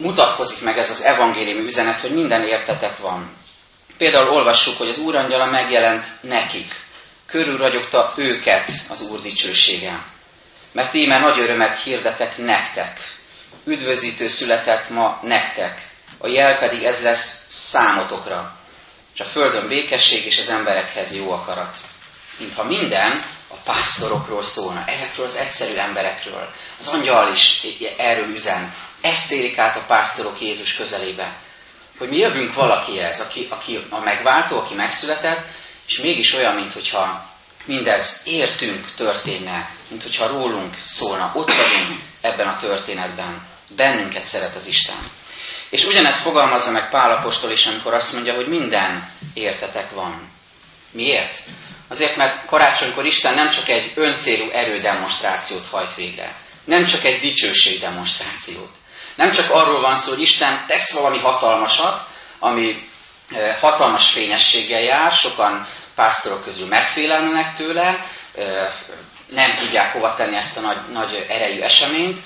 mutatkozik 0.00 0.64
meg 0.64 0.76
ez 0.78 0.90
az 0.90 1.04
evangéliumi 1.04 1.66
üzenet, 1.66 2.00
hogy 2.00 2.14
minden 2.14 2.42
értetek 2.42 2.98
van. 2.98 3.32
Például 3.98 4.28
olvassuk, 4.28 4.76
hogy 4.78 4.88
az 4.88 4.98
úrangyala 4.98 5.46
megjelent 5.50 6.06
nekik. 6.20 6.72
Körülragyogta 7.26 8.12
őket 8.16 8.70
az 8.88 9.00
Úr 9.10 9.20
dicsősége. 9.20 10.04
Mert 10.72 10.94
íme 10.94 11.18
nagy 11.18 11.38
örömet 11.38 11.82
hirdetek 11.82 12.36
nektek. 12.36 12.98
Üdvözítő 13.64 14.28
született 14.28 14.88
ma 14.88 15.20
nektek. 15.22 15.88
a 16.18 16.28
jel 16.28 16.58
pedig 16.58 16.82
ez 16.82 17.02
lesz 17.02 17.46
számotokra, 17.50 18.56
és 19.14 19.20
a 19.20 19.24
földön 19.24 19.68
békesség 19.68 20.26
és 20.26 20.38
az 20.38 20.48
emberekhez 20.48 21.16
jó 21.16 21.32
akarat. 21.32 21.76
Mintha 22.38 22.64
minden 22.64 23.24
a 23.48 23.54
pásztorokról 23.64 24.42
szólna, 24.42 24.84
ezekről 24.86 25.26
az 25.26 25.36
egyszerű 25.36 25.74
emberekről. 25.74 26.48
Az 26.78 26.88
angyal 26.88 27.32
is 27.32 27.66
erről 27.96 28.28
üzen. 28.28 28.74
Ezt 29.00 29.32
érik 29.32 29.58
át 29.58 29.76
a 29.76 29.84
pásztorok 29.86 30.40
Jézus 30.40 30.74
közelébe. 30.74 31.36
Hogy 31.98 32.08
mi 32.08 32.16
jövünk 32.16 32.54
valakihez, 32.54 33.20
aki, 33.20 33.46
aki 33.50 33.86
a 33.90 34.00
megváltó, 34.00 34.58
aki 34.58 34.74
megszületett, 34.74 35.46
és 35.86 36.00
mégis 36.00 36.34
olyan, 36.34 36.54
mintha 36.54 37.28
mindez 37.64 38.22
értünk 38.24 38.94
történne, 38.94 39.70
mint 39.88 40.02
hogyha 40.02 40.26
rólunk 40.26 40.74
szólna, 40.82 41.32
ott 41.34 41.52
vagyunk 41.52 42.00
ebben 42.20 42.48
a 42.48 42.58
történetben. 42.58 43.48
Bennünket 43.76 44.24
szeret 44.24 44.54
az 44.54 44.66
Isten. 44.66 45.10
És 45.70 45.84
ugyanezt 45.86 46.22
fogalmazza 46.22 46.70
meg 46.70 46.90
Pálapostól 46.90 47.50
is, 47.50 47.66
amikor 47.66 47.94
azt 47.94 48.12
mondja, 48.12 48.34
hogy 48.34 48.48
minden 48.48 49.10
értetek 49.34 49.90
van. 49.90 50.30
Miért? 50.90 51.38
Azért, 51.88 52.16
mert 52.16 52.44
karácsonykor 52.44 53.06
Isten 53.06 53.34
nem 53.34 53.50
csak 53.50 53.68
egy 53.68 53.92
öncélú 53.94 54.50
erődemonstrációt 54.50 55.66
hajt 55.70 55.94
végre, 55.94 56.36
nem 56.64 56.84
csak 56.84 57.04
egy 57.04 57.20
dicsőség 57.20 57.80
demonstrációt. 57.80 58.70
Nem 59.20 59.30
csak 59.30 59.50
arról 59.50 59.80
van 59.80 59.94
szó, 59.94 60.10
hogy 60.10 60.20
Isten 60.20 60.64
tesz 60.66 60.92
valami 60.92 61.18
hatalmasat, 61.18 62.06
ami 62.38 62.88
eh, 63.30 63.56
hatalmas 63.60 64.10
fényességgel 64.10 64.80
jár, 64.80 65.12
sokan 65.12 65.66
pásztorok 65.94 66.44
közül 66.44 66.68
megfélelnek 66.68 67.54
tőle, 67.54 68.06
eh, 68.34 68.72
nem 69.30 69.54
tudják 69.54 69.92
hova 69.92 70.14
tenni 70.14 70.36
ezt 70.36 70.56
a 70.56 70.60
nagy, 70.60 70.78
nagy 70.92 71.26
erejű 71.28 71.60
eseményt, 71.60 72.18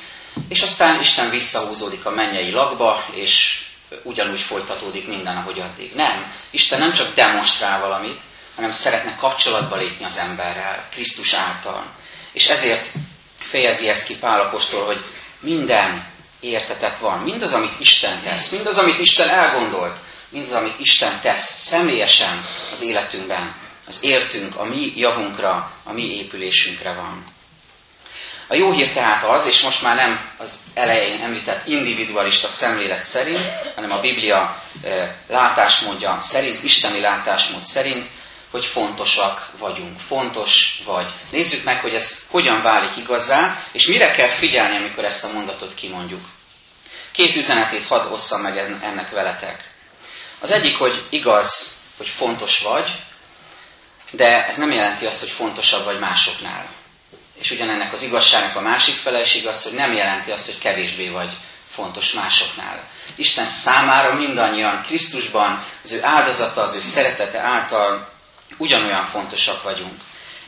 és 0.49 0.63
aztán 0.63 1.01
Isten 1.01 1.31
visszahúzódik 1.31 2.07
a 2.07 2.11
mennyei 2.11 2.51
lakba, 2.51 3.05
és 3.15 3.63
ugyanúgy 4.03 4.41
folytatódik 4.41 5.09
minden, 5.09 5.37
ahogy 5.37 5.61
addig. 5.61 5.95
Nem. 5.95 6.33
Isten 6.51 6.79
nem 6.79 6.93
csak 6.93 7.15
demonstrál 7.15 7.81
valamit, 7.81 8.21
hanem 8.55 8.71
szeretne 8.71 9.17
kapcsolatba 9.17 9.77
lépni 9.77 10.05
az 10.05 10.19
emberrel, 10.19 10.89
Krisztus 10.91 11.33
által. 11.33 11.87
És 12.33 12.49
ezért 12.49 12.89
fejezi 13.39 13.89
ezt 13.89 14.07
ki 14.07 14.17
Pálapostól, 14.19 14.85
hogy 14.85 15.05
minden 15.41 16.13
értetek 16.45 16.99
van. 16.99 17.19
Mindaz, 17.19 17.53
amit 17.53 17.81
Isten 17.81 18.23
tesz, 18.23 18.51
mindaz, 18.51 18.79
amit 18.79 18.99
Isten 18.99 19.29
elgondolt, 19.29 19.97
mindaz, 20.29 20.53
amit 20.53 20.79
Isten 20.79 21.21
tesz 21.21 21.67
személyesen 21.69 22.45
az 22.73 22.83
életünkben, 22.83 23.57
az 23.87 24.05
értünk, 24.05 24.57
a 24.57 24.65
mi 24.65 24.93
javunkra, 24.97 25.71
a 25.85 25.93
mi 25.93 26.03
épülésünkre 26.03 26.95
van. 26.95 27.25
A 28.49 28.55
jó 28.55 28.73
hír 28.73 28.93
tehát 28.93 29.25
az, 29.25 29.47
és 29.47 29.63
most 29.63 29.83
már 29.83 29.97
nem 29.97 30.31
az 30.39 30.59
elején 30.75 31.21
említett 31.21 31.67
individualista 31.67 32.49
szemlélet 32.49 33.03
szerint, 33.03 33.73
hanem 33.75 33.91
a 33.91 34.01
Biblia 34.01 34.63
látásmódja 35.29 36.17
szerint, 36.21 36.65
isteni 36.65 37.01
látásmód 37.01 37.63
szerint, 37.63 38.07
hogy 38.55 38.65
fontosak 38.65 39.51
vagyunk. 39.59 39.99
Fontos 39.99 40.81
vagy. 40.85 41.07
Nézzük 41.31 41.65
meg, 41.65 41.81
hogy 41.81 41.95
ez 41.95 42.27
hogyan 42.31 42.63
válik 42.63 42.97
igazá, 42.97 43.63
és 43.73 43.87
mire 43.87 44.11
kell 44.13 44.29
figyelni, 44.29 44.77
amikor 44.77 45.05
ezt 45.05 45.25
a 45.25 45.33
mondatot 45.33 45.75
kimondjuk. 45.75 46.21
Két 47.13 47.37
üzenetét 47.37 47.87
hadd 47.87 48.13
osszam 48.13 48.41
meg 48.41 48.59
ennek 48.83 49.11
veletek. 49.11 49.71
Az 50.41 50.51
egyik, 50.51 50.77
hogy 50.77 51.07
igaz, 51.11 51.77
hogy 51.97 52.09
fontos 52.09 52.59
vagy, 52.59 52.91
de 54.11 54.47
ez 54.47 54.57
nem 54.57 54.71
jelenti 54.71 55.07
azt, 55.07 55.21
hogy 55.21 55.31
fontosabb 55.31 55.85
vagy 55.85 55.99
másoknál. 55.99 56.69
És 57.41 57.51
ugyanennek 57.51 57.93
az 57.93 58.03
igazságnak 58.03 58.57
a 58.57 58.61
másik 58.61 58.95
fele 58.95 59.21
is 59.21 59.35
igaz, 59.35 59.63
hogy 59.65 59.75
nem 59.75 59.93
jelenti 59.93 60.31
azt, 60.31 60.47
hogy 60.47 60.59
kevésbé 60.59 61.09
vagy 61.09 61.31
fontos 61.71 62.13
másoknál. 62.13 62.89
Isten 63.15 63.45
számára 63.45 64.15
mindannyian 64.15 64.83
Krisztusban, 64.83 65.65
az 65.85 65.93
ő 65.93 65.99
áldozata, 66.03 66.61
az 66.61 66.77
ő 66.77 66.81
szeretete 66.81 67.39
által 67.39 68.13
ugyanolyan 68.57 69.05
fontosak 69.05 69.63
vagyunk. 69.63 70.01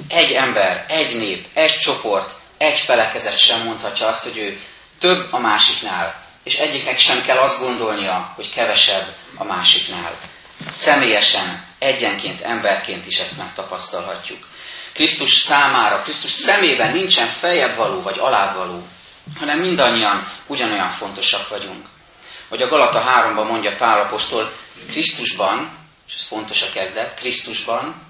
Egy 0.08 0.32
ember, 0.32 0.84
egy 0.88 1.16
nép, 1.16 1.46
egy 1.54 1.72
csoport, 1.78 2.30
egy 2.58 2.78
felekezet 2.78 3.38
sem 3.38 3.62
mondhatja 3.62 4.06
azt, 4.06 4.22
hogy 4.22 4.38
ő 4.38 4.60
több 4.98 5.32
a 5.32 5.38
másiknál, 5.38 6.24
és 6.42 6.58
egyiknek 6.58 6.98
sem 6.98 7.22
kell 7.22 7.38
azt 7.38 7.60
gondolnia, 7.60 8.32
hogy 8.36 8.50
kevesebb 8.50 9.14
a 9.36 9.44
másiknál. 9.44 10.18
Személyesen, 10.68 11.64
egyenként, 11.78 12.40
emberként 12.40 13.06
is 13.06 13.18
ezt 13.18 13.38
megtapasztalhatjuk. 13.38 14.46
Krisztus 14.92 15.32
számára, 15.32 16.02
Krisztus 16.02 16.30
szemében 16.30 16.92
nincsen 16.92 17.26
feljebb 17.26 17.76
való 17.76 18.02
vagy 18.02 18.18
alávaló, 18.18 18.86
hanem 19.38 19.58
mindannyian 19.58 20.32
ugyanolyan 20.46 20.90
fontosak 20.90 21.48
vagyunk. 21.48 21.86
Hogy 22.48 22.62
a 22.62 22.68
Galata 22.68 23.04
3-ban 23.06 23.48
mondja 23.48 23.76
Pál 23.76 24.00
apostol, 24.00 24.52
Krisztusban, 24.88 25.85
és 26.08 26.14
ez 26.14 26.26
fontos 26.26 26.62
a 26.62 26.70
kezdet, 26.72 27.14
Krisztusban 27.14 28.06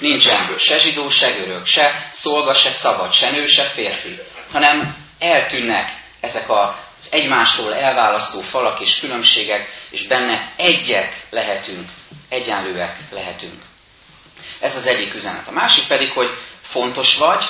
nincsen 0.00 0.58
se 0.58 0.78
zsidó, 0.78 1.08
se 1.08 1.30
görög, 1.30 1.66
se 1.66 2.08
szolga, 2.10 2.54
se 2.54 2.70
szabad, 2.70 3.12
se 3.12 3.30
nő, 3.30 3.46
se 3.46 3.62
férfi, 3.62 4.18
hanem 4.52 4.96
eltűnnek 5.18 6.06
ezek 6.20 6.50
az 6.50 7.08
egymástól 7.10 7.74
elválasztó 7.74 8.40
falak 8.40 8.80
és 8.80 8.98
különbségek, 8.98 9.68
és 9.90 10.06
benne 10.06 10.52
egyek 10.56 11.26
lehetünk, 11.30 11.88
egyenlőek 12.28 12.96
lehetünk. 13.10 13.62
Ez 14.60 14.76
az 14.76 14.86
egyik 14.86 15.14
üzenet. 15.14 15.48
A 15.48 15.52
másik 15.52 15.86
pedig, 15.86 16.12
hogy 16.12 16.28
fontos 16.62 17.16
vagy, 17.16 17.44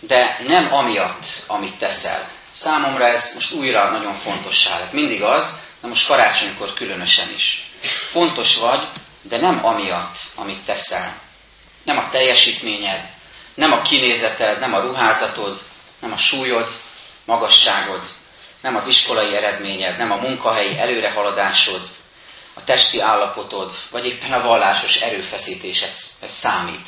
de 0.00 0.40
nem 0.46 0.74
amiatt, 0.74 1.26
amit 1.46 1.78
teszel. 1.78 2.30
Számomra 2.50 3.06
ez 3.06 3.34
most 3.34 3.52
újra 3.52 3.90
nagyon 3.90 4.14
fontossá 4.14 4.78
lett. 4.78 4.92
Mindig 4.92 5.22
az, 5.22 5.60
de 5.80 5.88
most 5.88 6.06
karácsonykor 6.06 6.74
különösen 6.74 7.32
is. 7.34 7.64
Fontos 7.86 8.56
vagy, 8.56 8.88
de 9.22 9.40
nem 9.40 9.64
amiatt, 9.64 10.16
amit 10.34 10.64
teszel. 10.64 11.14
Nem 11.84 11.98
a 11.98 12.10
teljesítményed, 12.10 13.08
nem 13.54 13.72
a 13.72 13.82
kinézeted, 13.82 14.58
nem 14.58 14.74
a 14.74 14.80
ruházatod, 14.80 15.58
nem 16.00 16.12
a 16.12 16.16
súlyod, 16.16 16.68
magasságod, 17.24 18.02
nem 18.60 18.74
az 18.74 18.86
iskolai 18.86 19.36
eredményed, 19.36 19.98
nem 19.98 20.10
a 20.10 20.16
munkahelyi 20.16 20.78
előrehaladásod, 20.78 21.88
a 22.54 22.64
testi 22.64 23.00
állapotod, 23.00 23.72
vagy 23.90 24.06
éppen 24.06 24.32
a 24.32 24.42
vallásos 24.42 24.96
erőfeszítésed 24.96 25.92
számít. 26.26 26.86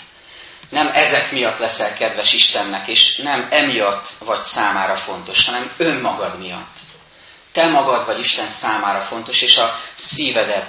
Nem 0.71 0.89
ezek 0.93 1.31
miatt 1.31 1.59
leszel 1.59 1.95
kedves 1.95 2.33
Istennek, 2.33 2.89
és 2.89 3.17
nem 3.17 3.47
emiatt 3.51 4.09
vagy 4.25 4.41
számára 4.41 4.97
fontos, 4.97 5.47
hanem 5.47 5.73
önmagad 5.77 6.39
miatt. 6.39 6.77
Te 7.53 7.67
magad 7.67 8.07
vagy 8.07 8.21
Isten 8.21 8.49
számára 8.49 9.01
fontos, 9.01 9.43
és 9.43 9.57
a 9.57 9.79
szívedet 9.95 10.69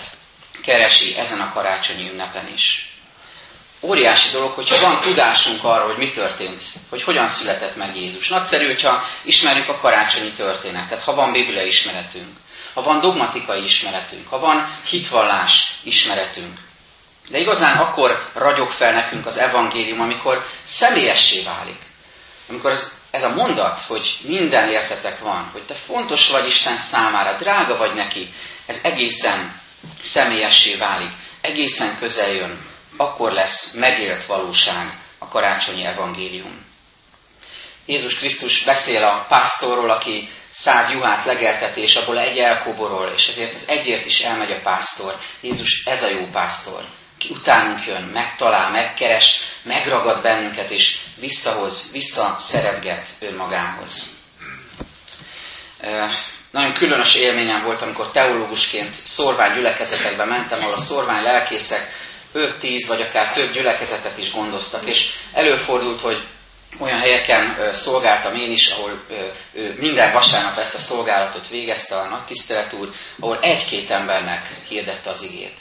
keresi 0.67 1.15
ezen 1.17 1.39
a 1.39 1.53
karácsonyi 1.53 2.09
ünnepen 2.09 2.47
is. 2.53 2.91
Óriási 3.81 4.31
dolog, 4.31 4.51
hogyha 4.51 4.79
van 4.79 5.01
tudásunk 5.01 5.63
arra, 5.63 5.85
hogy 5.85 5.97
mi 5.97 6.11
történt, 6.11 6.61
hogy 6.89 7.03
hogyan 7.03 7.27
született 7.27 7.75
meg 7.75 7.95
Jézus. 7.95 8.29
Nagyszerű, 8.29 8.65
hogyha 8.65 9.03
ismerjük 9.21 9.69
a 9.69 9.77
karácsonyi 9.77 10.31
történetet, 10.33 11.01
ha 11.01 11.13
van 11.13 11.31
Biblia 11.31 11.63
ismeretünk 11.63 12.35
ha 12.77 12.83
van 12.83 12.99
dogmatikai 12.99 13.63
ismeretünk, 13.63 14.27
ha 14.27 14.39
van 14.39 14.67
hitvallás 14.89 15.73
ismeretünk. 15.83 16.59
De 17.29 17.37
igazán 17.37 17.77
akkor 17.77 18.29
ragyog 18.33 18.69
fel 18.69 18.91
nekünk 18.91 19.25
az 19.25 19.37
evangélium, 19.37 19.99
amikor 19.99 20.45
személyessé 20.63 21.43
válik. 21.43 21.79
Amikor 22.49 22.71
ez, 22.71 23.01
ez 23.11 23.23
a 23.23 23.33
mondat, 23.33 23.81
hogy 23.81 24.17
minden 24.21 24.69
értetek 24.69 25.19
van, 25.19 25.49
hogy 25.51 25.61
te 25.61 25.73
fontos 25.73 26.29
vagy 26.29 26.47
Isten 26.47 26.77
számára, 26.77 27.37
drága 27.37 27.77
vagy 27.77 27.93
neki, 27.93 28.33
ez 28.65 28.79
egészen 28.83 29.61
személyessé 30.01 30.75
válik, 30.75 31.11
egészen 31.41 31.97
közel 31.99 32.31
jön, 32.31 32.65
akkor 32.97 33.31
lesz 33.31 33.73
megélt 33.73 34.25
valóság 34.25 34.93
a 35.17 35.27
karácsonyi 35.27 35.85
evangélium. 35.85 36.65
Jézus 37.85 38.17
Krisztus 38.17 38.63
beszél 38.63 39.03
a 39.03 39.25
pásztorról, 39.29 39.89
aki 39.89 40.29
száz 40.51 40.91
juhát 40.91 41.25
legelteti, 41.25 41.81
és 41.81 41.95
abból 41.95 42.19
egy 42.19 42.37
elkoborol, 42.37 43.13
és 43.15 43.27
ezért 43.27 43.53
az 43.53 43.69
egyért 43.69 44.05
is 44.05 44.19
elmegy 44.19 44.51
a 44.51 44.61
pásztor. 44.61 45.17
Jézus 45.41 45.83
ez 45.85 46.03
a 46.03 46.09
jó 46.09 46.25
pásztor, 46.31 46.83
ki 47.17 47.29
utánunk 47.31 47.85
jön, 47.85 48.03
megtalál, 48.03 48.71
megkeres, 48.71 49.41
megragad 49.63 50.21
bennünket, 50.21 50.71
és 50.71 50.99
visszahoz, 51.15 51.91
visszaszeretget 51.91 53.07
önmagához. 53.19 54.15
Nagyon 56.57 56.73
különös 56.73 57.15
élményem 57.15 57.63
volt, 57.63 57.81
amikor 57.81 58.11
teológusként 58.11 58.93
szorvány 58.93 59.55
gyülekezetekbe 59.55 60.25
mentem, 60.25 60.59
ahol 60.59 60.73
a 60.73 60.77
szorvány 60.77 61.23
lelkészek 61.23 61.81
5-10 62.33 62.85
vagy 62.87 63.01
akár 63.01 63.33
több 63.33 63.53
gyülekezetet 63.53 64.17
is 64.17 64.31
gondoztak, 64.31 64.85
és 64.85 65.09
előfordult, 65.33 66.01
hogy 66.01 66.27
olyan 66.79 66.99
helyeken 66.99 67.71
szolgáltam 67.71 68.35
én 68.35 68.51
is, 68.51 68.69
ahol 68.69 69.01
minden 69.79 70.13
vasárnap 70.13 70.57
ezt 70.57 70.75
a 70.75 70.77
szolgálatot 70.77 71.47
végezte 71.47 71.95
a 71.95 72.09
nagy 72.09 72.23
tisztelet 72.25 72.73
úr, 72.73 72.89
ahol 73.19 73.39
egy-két 73.41 73.89
embernek 73.89 74.61
hirdette 74.67 75.09
az 75.09 75.23
igét. 75.23 75.55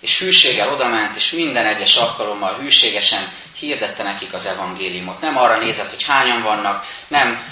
És 0.00 0.18
hűséggel 0.18 0.72
odament, 0.72 1.16
és 1.16 1.30
minden 1.30 1.66
egyes 1.66 1.96
alkalommal 1.96 2.60
hűségesen 2.60 3.32
hirdette 3.64 4.02
nekik 4.02 4.32
az 4.32 4.46
evangéliumot. 4.46 5.20
Nem 5.20 5.36
arra 5.36 5.58
nézett, 5.58 5.90
hogy 5.90 6.04
hányan 6.04 6.42
vannak, 6.42 6.84
nem 7.08 7.42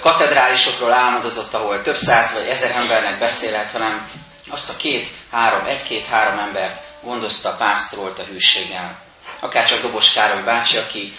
katedrálisokról 0.00 0.92
álmodozott, 0.92 1.54
ahol 1.54 1.80
több 1.80 1.96
száz 1.96 2.34
vagy 2.34 2.46
ezer 2.46 2.76
embernek 2.76 3.18
beszélhet, 3.18 3.70
hanem 3.70 4.10
azt 4.50 4.70
a 4.70 4.76
két-három, 4.76 5.66
egy-két-három 5.66 6.38
embert 6.38 6.82
gondozta, 7.02 7.56
pásztorolt 7.58 8.18
a 8.18 8.24
hűséggel. 8.24 9.02
Akár 9.40 9.68
csak 9.68 9.82
Dobos 9.82 10.12
Károly 10.12 10.42
bácsi, 10.42 10.76
aki 10.76 11.12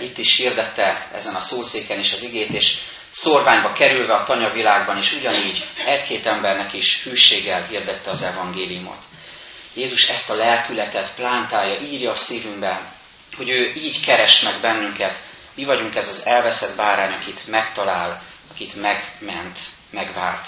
itt 0.00 0.18
is 0.18 0.36
hirdette 0.36 1.08
ezen 1.12 1.34
a 1.34 1.40
szószéken 1.40 1.98
is 1.98 2.12
az 2.12 2.22
igét, 2.22 2.48
és 2.48 2.78
szorványba 3.08 3.72
kerülve 3.72 4.14
a 4.14 4.24
tanya 4.24 4.52
világban 4.52 4.96
is 4.96 5.12
ugyanígy 5.12 5.64
egy-két 5.84 6.26
embernek 6.26 6.72
is 6.72 7.02
hűséggel 7.02 7.66
hirdette 7.66 8.10
az 8.10 8.22
evangéliumot. 8.22 8.98
Jézus 9.74 10.08
ezt 10.08 10.30
a 10.30 10.34
lelkületet 10.34 11.14
plántálja, 11.14 11.80
írja 11.80 12.10
a 12.10 12.14
szívünkben, 12.14 12.88
hogy 13.36 13.48
ő 13.48 13.72
így 13.76 14.04
keres 14.04 14.42
meg 14.42 14.60
bennünket. 14.60 15.16
Mi 15.54 15.64
vagyunk 15.64 15.94
ez 15.94 16.08
az 16.08 16.26
elveszett 16.26 16.76
bárány, 16.76 17.12
akit 17.12 17.46
megtalál, 17.46 18.22
akit 18.50 18.76
megment, 18.76 19.58
megvárt. 19.90 20.46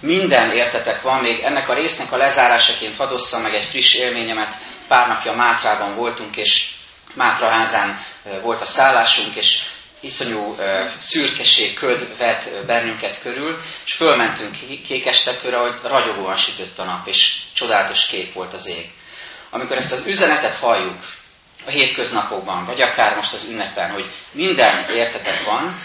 Minden 0.00 0.50
értetek 0.50 1.02
van, 1.02 1.20
még 1.20 1.42
ennek 1.42 1.68
a 1.68 1.74
résznek 1.74 2.12
a 2.12 2.16
lezárásaként 2.16 2.96
hadd 2.96 3.42
meg 3.42 3.54
egy 3.54 3.64
friss 3.64 3.94
élményemet. 3.94 4.54
Pár 4.88 5.08
napja 5.08 5.32
Mátrában 5.32 5.94
voltunk, 5.94 6.36
és 6.36 6.70
Mátraházán 7.14 8.00
volt 8.42 8.60
a 8.60 8.64
szállásunk, 8.64 9.34
és 9.34 9.62
iszonyú 10.00 10.56
szürkeség, 10.98 11.74
köd 11.74 12.16
vett 12.18 12.66
bennünket 12.66 13.20
körül, 13.20 13.60
és 13.84 13.92
fölmentünk 13.92 14.56
kékestetőre, 14.86 15.56
hogy 15.56 15.74
ragyogóan 15.82 16.36
sütött 16.36 16.78
a 16.78 16.84
nap, 16.84 17.06
és 17.06 17.36
csodálatos 17.52 18.06
kék 18.06 18.34
volt 18.34 18.52
az 18.52 18.66
ég. 18.66 18.90
Amikor 19.50 19.76
ezt 19.76 19.92
az 19.92 20.06
üzenetet 20.06 20.56
halljuk 20.56 21.00
a 21.66 21.70
hétköznapokban, 21.70 22.64
vagy 22.64 22.80
akár 22.80 23.16
most 23.16 23.32
az 23.32 23.48
ünnepen, 23.50 23.90
hogy 23.90 24.10
minden 24.32 24.84
értetek 24.90 25.44
van, 25.44 25.76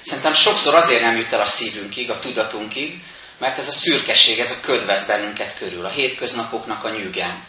szerintem 0.00 0.34
sokszor 0.34 0.74
azért 0.74 1.02
nem 1.02 1.16
jut 1.16 1.32
el 1.32 1.40
a 1.40 1.44
szívünkig, 1.44 2.10
a 2.10 2.18
tudatunkig, 2.18 3.02
mert 3.38 3.58
ez 3.58 3.68
a 3.68 3.72
szürkeség, 3.72 4.38
ez 4.38 4.50
a 4.50 4.66
köd 4.66 4.86
vesz 4.86 5.06
bennünket 5.06 5.58
körül, 5.58 5.84
a 5.84 5.90
hétköznapoknak 5.90 6.84
a 6.84 6.90
nyűgen. 6.90 7.42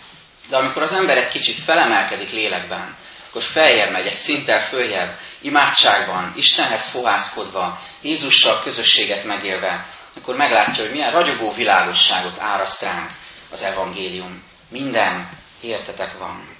De 0.49 0.57
amikor 0.57 0.81
az 0.81 0.93
ember 0.93 1.17
egy 1.17 1.29
kicsit 1.29 1.55
felemelkedik 1.55 2.31
lélekben, 2.31 2.95
akkor 3.29 3.41
feljebb 3.43 3.91
megy, 3.91 4.07
egy 4.07 4.13
szinttel 4.13 4.63
följebb, 4.63 5.17
imádságban, 5.41 6.33
Istenhez 6.35 6.89
fohászkodva, 6.89 7.79
Jézussal 8.01 8.61
közösséget 8.63 9.23
megélve, 9.23 9.85
akkor 10.15 10.35
meglátja, 10.35 10.83
hogy 10.83 10.91
milyen 10.91 11.11
ragyogó 11.11 11.53
világosságot 11.53 12.39
áraszt 12.39 12.83
ránk 12.83 13.09
az 13.51 13.63
evangélium. 13.63 14.43
Minden 14.69 15.29
értetek 15.61 16.17
van. 16.17 16.56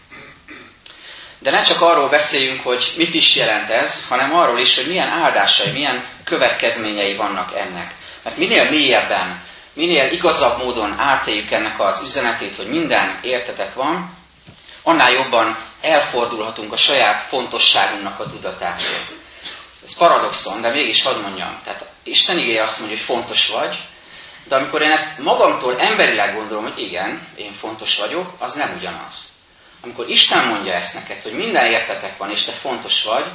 De 1.47 1.53
ne 1.53 1.61
csak 1.61 1.81
arról 1.81 2.09
beszéljünk, 2.09 2.61
hogy 2.61 2.93
mit 2.97 3.13
is 3.13 3.35
jelent 3.35 3.69
ez, 3.69 4.07
hanem 4.07 4.35
arról 4.35 4.59
is, 4.59 4.75
hogy 4.75 4.87
milyen 4.87 5.07
áldásai, 5.07 5.71
milyen 5.71 6.05
következményei 6.23 7.15
vannak 7.15 7.55
ennek. 7.55 7.95
Mert 8.23 8.37
minél 8.37 8.69
mélyebben, 8.69 9.43
minél 9.73 10.11
igazabb 10.11 10.63
módon 10.63 10.99
átéljük 10.99 11.51
ennek 11.51 11.79
az 11.79 12.03
üzenetét, 12.03 12.55
hogy 12.55 12.67
minden 12.67 13.19
értetek 13.21 13.73
van, 13.73 14.09
annál 14.83 15.11
jobban 15.11 15.57
elfordulhatunk 15.81 16.73
a 16.73 16.77
saját 16.77 17.21
fontosságunknak 17.21 18.19
a 18.19 18.29
tudatától. 18.29 18.97
Ez 19.83 19.97
paradoxon, 19.97 20.61
de 20.61 20.69
mégis 20.69 21.03
hadd 21.03 21.21
mondjam. 21.21 21.59
Tehát 21.63 21.85
Isten 22.03 22.37
igéje 22.37 22.61
azt 22.61 22.79
mondja, 22.79 22.97
hogy 22.97 23.05
fontos 23.05 23.47
vagy, 23.47 23.77
de 24.47 24.55
amikor 24.55 24.81
én 24.81 24.91
ezt 24.91 25.19
magamtól 25.19 25.79
emberileg 25.79 26.35
gondolom, 26.35 26.63
hogy 26.63 26.79
igen, 26.79 27.27
én 27.35 27.51
fontos 27.51 27.97
vagyok, 27.97 28.33
az 28.39 28.53
nem 28.53 28.73
ugyanaz. 28.77 29.36
Amikor 29.81 30.09
Isten 30.09 30.47
mondja 30.47 30.73
ezt 30.73 30.93
neked, 30.93 31.23
hogy 31.23 31.33
minden 31.33 31.65
értetek 31.65 32.17
van, 32.17 32.31
és 32.31 32.43
te 32.43 32.51
fontos 32.51 33.03
vagy, 33.03 33.25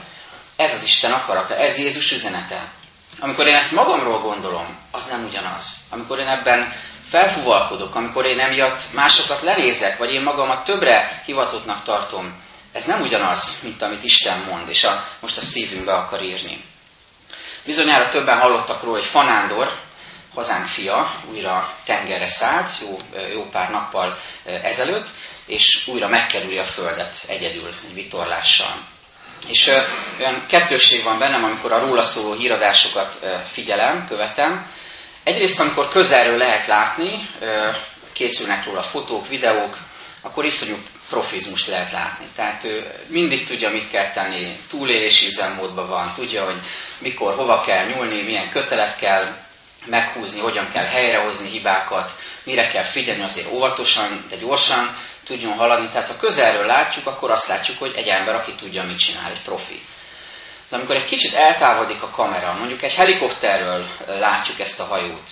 ez 0.56 0.75
az 0.75 0.84
Isten 0.84 1.12
akarata, 1.12 1.56
ez 1.56 1.78
Jézus 1.78 2.12
üzenete. 2.12 2.72
Amikor 3.20 3.46
én 3.46 3.54
ezt 3.54 3.75
magamról 3.75 4.20
gondolom, 4.20 4.78
az 4.90 5.11
nem 5.11 5.25
ugyanaz. 5.25 5.66
Amikor 5.90 6.18
én 6.18 6.28
ebben 6.28 6.72
felfúvalkodok, 7.08 7.94
amikor 7.94 8.25
én 8.25 8.38
emiatt 8.38 8.82
másokat 8.94 9.42
lenézek, 9.42 9.99
vagy 9.99 10.11
én 10.11 10.22
magamat 10.22 10.64
többre 10.64 11.22
hivatottnak 11.25 11.82
tartom, 11.82 12.42
ez 12.72 12.87
nem 12.87 13.00
ugyanaz, 13.00 13.62
mint 13.62 13.82
amit 13.82 14.04
Isten 14.04 14.38
mond, 14.38 14.68
és 14.68 14.84
a, 14.84 15.04
most 15.20 15.37
a 15.37 15.40
szívünkbe 15.40 15.92
akar 15.92 16.22
írni. 16.22 16.64
Bizonyára 17.64 18.09
többen 18.09 18.38
hallottak 18.38 18.83
róla, 18.83 18.98
hogy 18.98 19.07
Fanándor, 19.07 19.72
hazánk 20.35 20.66
fia, 20.66 21.12
újra 21.31 21.74
tengerre 21.85 22.26
szállt, 22.26 22.70
jó, 22.81 22.96
jó 23.33 23.48
pár 23.48 23.70
nappal 23.70 24.18
ezelőtt, 24.44 25.09
és 25.46 25.87
újra 25.87 26.09
megkerüli 26.09 26.59
a 26.59 26.64
Földet 26.64 27.14
egyedül, 27.26 27.74
egy 27.88 27.94
vitorlással. 27.94 28.74
És 29.48 29.68
ö, 29.68 29.83
olyan 30.18 30.46
kettősség 30.48 31.02
van 31.02 31.18
bennem, 31.18 31.44
amikor 31.44 31.72
a 31.72 31.87
róla 31.87 32.02
szóló 32.02 32.35
híradásokat 32.35 33.18
ö, 33.22 33.37
figyelem, 33.52 34.07
követem, 34.09 34.66
Egyrészt, 35.24 35.61
amikor 35.61 35.88
közelről 35.88 36.37
lehet 36.37 36.66
látni, 36.66 37.28
készülnek 38.12 38.64
róla 38.64 38.83
fotók, 38.83 39.28
videók, 39.28 39.76
akkor 40.20 40.44
iszonyú 40.44 40.76
profizmust 41.09 41.66
lehet 41.66 41.92
látni. 41.92 42.26
Tehát 42.37 42.64
ő 42.64 42.94
mindig 43.07 43.46
tudja, 43.46 43.70
mit 43.70 43.90
kell 43.90 44.12
tenni, 44.12 44.57
túlélési 44.68 45.26
üzemmódban 45.26 45.88
van, 45.88 46.12
tudja, 46.14 46.44
hogy 46.44 46.61
mikor, 46.98 47.35
hova 47.35 47.61
kell 47.61 47.87
nyúlni, 47.87 48.22
milyen 48.22 48.50
kötelet 48.50 48.98
kell 48.98 49.37
meghúzni, 49.87 50.40
hogyan 50.40 50.70
kell 50.72 50.87
helyrehozni 50.87 51.48
hibákat, 51.48 52.11
mire 52.44 52.68
kell 52.68 52.85
figyelni, 52.85 53.22
azért 53.22 53.52
óvatosan, 53.52 54.24
de 54.31 54.37
gyorsan 54.37 54.96
tudjon 55.24 55.52
haladni. 55.52 55.88
Tehát 55.92 56.09
ha 56.09 56.16
közelről 56.16 56.66
látjuk, 56.66 57.07
akkor 57.07 57.31
azt 57.31 57.48
látjuk, 57.48 57.78
hogy 57.78 57.94
egy 57.94 58.09
ember, 58.09 58.35
aki 58.35 58.55
tudja, 58.55 58.83
mit 58.83 58.98
csinál, 58.98 59.31
egy 59.31 59.42
profi. 59.42 59.81
De 60.68 60.76
amikor 60.76 60.96
egy 60.96 61.07
kicsit 61.07 61.35
eltávolodik 61.35 62.02
a 62.02 62.11
kamera, 62.11 62.55
mondjuk 62.59 62.83
egy 62.83 62.94
helikopterről 62.94 63.87
látjuk 64.07 64.61
ezt 64.61 64.81
a 64.81 64.85
hajót, 64.85 65.28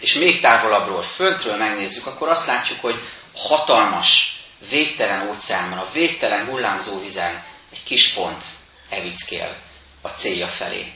és 0.00 0.14
még 0.14 0.40
távolabbról, 0.40 1.02
föntről 1.02 1.56
megnézzük, 1.56 2.06
akkor 2.06 2.28
azt 2.28 2.46
látjuk, 2.46 2.80
hogy 2.80 2.98
hatalmas, 3.34 4.36
végtelen 4.70 5.28
óceánban, 5.28 5.78
a 5.78 5.90
végtelen 5.92 6.46
hullámzó 6.46 7.00
vizen 7.00 7.44
egy 7.72 7.84
kis 7.84 8.12
pont 8.12 8.44
evickél 8.90 9.56
a 10.02 10.08
célja 10.08 10.46
felé. 10.46 10.92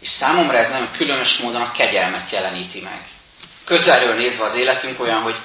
És 0.00 0.08
számomra 0.08 0.58
ez 0.58 0.70
nagyon 0.70 0.92
különös 0.92 1.38
módon 1.38 1.62
a 1.62 1.72
kegyelmet 1.72 2.30
jeleníti 2.30 2.80
meg. 2.80 3.08
Közelről 3.68 4.14
nézve 4.14 4.44
az 4.44 4.56
életünk 4.56 5.00
olyan, 5.00 5.22
hogy 5.22 5.36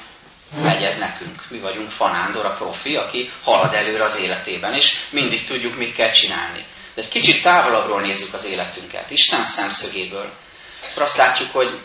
megy 0.62 0.84
ez 0.84 1.00
nekünk. 1.00 1.44
Mi 1.50 1.60
vagyunk 1.60 1.88
Fanándor, 1.88 2.46
a 2.46 2.56
profi, 2.56 2.96
aki 2.96 3.30
halad 3.44 3.74
előre 3.74 4.04
az 4.04 4.20
életében, 4.20 4.74
és 4.74 4.96
mindig 5.10 5.46
tudjuk, 5.46 5.78
mit 5.78 5.96
kell 5.96 6.12
csinálni. 6.12 6.66
De 6.96 7.02
egy 7.02 7.10
kicsit 7.10 7.44
távolabbról 7.44 8.02
nézzük 8.02 8.34
az 8.34 8.46
életünket, 8.46 9.12
Isten 9.12 9.44
szemszögéből, 9.44 10.34
akkor 10.92 11.04
azt 11.04 11.18
látjuk, 11.18 11.52
hogy 11.52 11.80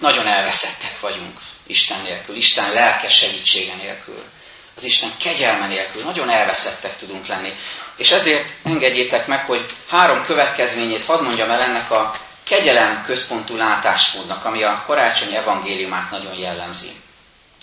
nagyon 0.00 0.26
elveszettek 0.26 1.00
vagyunk 1.00 1.38
Isten 1.66 2.02
nélkül, 2.02 2.36
Isten 2.36 2.70
lelke 2.70 3.08
segítsége 3.08 3.74
nélkül, 3.74 4.22
az 4.76 4.84
Isten 4.84 5.10
kegyelme 5.22 5.66
nélkül, 5.66 6.02
nagyon 6.02 6.30
elveszettek 6.30 6.96
tudunk 6.96 7.26
lenni. 7.26 7.54
És 7.96 8.10
ezért 8.10 8.48
engedjétek 8.62 9.26
meg, 9.26 9.44
hogy 9.44 9.66
három 9.88 10.22
következményét 10.22 11.04
hadd 11.04 11.22
mondjam 11.22 11.50
el 11.50 11.60
ennek 11.60 11.90
a 11.90 12.16
kegyelem 12.44 13.04
központú 13.04 13.56
látásmódnak, 13.56 14.44
ami 14.44 14.62
a 14.64 14.82
karácsonyi 14.86 15.36
evangéliumát 15.36 16.10
nagyon 16.10 16.34
jellemzi. 16.38 16.90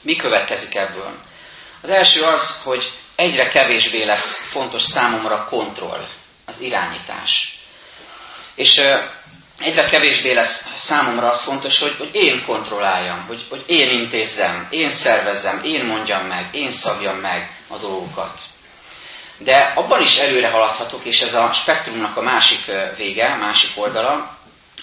Mi 0.02 0.15
következik 0.15 0.76
ebből? 0.76 1.12
Az 1.82 1.89
első 1.89 2.22
az, 2.24 2.62
hogy 2.63 2.92
egyre 3.15 3.48
kevésbé 3.48 4.04
lesz 4.04 4.50
fontos 4.50 4.82
számomra 4.82 5.36
a 5.36 5.46
kontroll 5.46 6.08
az 6.46 6.62
irányítás. 6.62 7.60
És 8.56 8.82
egyre 9.60 9.84
kevésbé 9.84 10.34
lesz 10.34 10.74
számomra 10.76 11.28
az 11.30 11.44
fontos, 11.44 11.80
hogy, 11.80 11.96
hogy 11.98 12.10
én 12.12 12.44
kontrolláljam, 12.46 13.26
hogy, 13.28 13.46
hogy 13.50 13.63
én 13.68 13.89
intézzem, 13.89 14.68
én 14.70 14.89
szervezzem, 14.89 15.62
én 15.63 15.86
mondjam 15.86 16.26
meg, 16.26 16.50
én 16.52 16.72
szabjam 16.72 17.18
meg 17.18 17.58
a 17.68 17.78
dolgokat. 17.78 18.39
De 19.38 19.74
abban 19.76 20.02
is 20.02 20.18
előre 20.18 20.50
haladhatok, 20.50 21.06
és 21.06 21.22
ez 21.22 21.34
a 21.34 21.52
spektrumnak 21.54 22.18
a 22.18 22.22
másik 22.22 22.65
vége, 22.98 23.36
másik 23.36 23.72
oldala, 23.76 24.38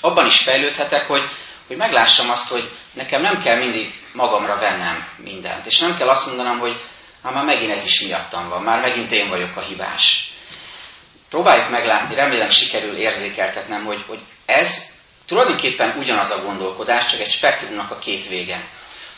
abban 0.07 0.27
is 0.27 0.43
fejlődhetek, 0.43 1.07
hogy, 1.07 1.23
hogy 1.67 1.77
meglássam 1.77 2.31
azt, 2.31 2.51
hogy 2.51 2.71
nekem 2.93 3.23
nem 3.23 3.43
kell 3.43 3.59
mindig 3.59 3.93
magamra 4.13 4.59
vennem 4.59 5.09
mindent. 5.17 5.67
És 5.67 5.79
nem 5.79 5.97
kell 5.97 6.09
azt 6.09 6.27
mondanom, 6.27 6.59
hogy 6.59 6.81
hát 7.23 7.35
már 7.35 7.45
megint 7.45 7.73
ez 7.73 7.87
is 7.87 8.01
miattam 8.01 8.49
van, 8.49 8.63
már 8.63 8.81
megint 8.81 9.13
én 9.13 9.29
vagyok 9.29 9.57
a 9.57 9.61
hibás 9.61 10.35
próbáljuk 11.31 11.71
meglátni, 11.71 12.15
remélem 12.15 12.51
sikerül 12.51 12.97
érzékeltetnem, 12.97 13.85
hogy, 13.85 14.05
hogy 14.07 14.19
ez 14.47 14.95
tulajdonképpen 15.27 15.99
ugyanaz 15.99 16.31
a 16.31 16.45
gondolkodás, 16.45 17.11
csak 17.11 17.21
egy 17.21 17.31
spektrumnak 17.31 17.91
a 17.91 17.99
két 17.99 18.29
vége. 18.29 18.69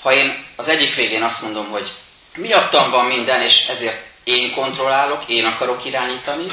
Ha 0.03 0.13
én 0.13 0.45
az 0.57 0.69
egyik 0.69 0.95
végén 0.95 1.23
azt 1.23 1.43
mondom, 1.43 1.71
hogy 1.71 1.89
miattam 2.37 2.91
van 2.91 3.07
minden, 3.07 3.41
és 3.41 3.69
ezért 3.69 4.07
én 4.25 4.55
kontrollálok, 4.55 5.23
én 5.27 5.45
akarok 5.45 5.85
irányítani, 5.85 6.47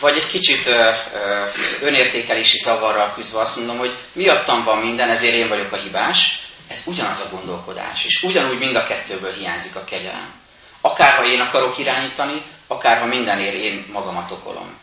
vagy 0.00 0.16
egy 0.16 0.26
kicsit 0.26 0.66
ö, 0.66 0.90
ö, 1.14 1.46
önértékelési 1.80 2.58
zavarral 2.58 3.12
küzdve 3.14 3.40
azt 3.40 3.56
mondom, 3.56 3.78
hogy 3.78 3.94
miattam 4.12 4.64
van 4.64 4.78
minden, 4.78 5.10
ezért 5.10 5.34
én 5.34 5.48
vagyok 5.48 5.72
a 5.72 5.76
hibás, 5.76 6.40
ez 6.68 6.84
ugyanaz 6.86 7.20
a 7.20 7.36
gondolkodás, 7.36 8.04
és 8.04 8.22
ugyanúgy 8.22 8.58
mind 8.58 8.76
a 8.76 8.82
kettőből 8.82 9.32
hiányzik 9.32 9.76
a 9.76 9.84
kegyelem. 9.84 10.34
Akár 10.80 11.14
ha 11.14 11.24
én 11.24 11.40
akarok 11.40 11.78
irányítani, 11.78 12.42
akár 12.66 12.98
ha 12.98 13.06
mindenért 13.06 13.54
én 13.54 13.86
magamat 13.92 14.30
okolom. 14.30 14.78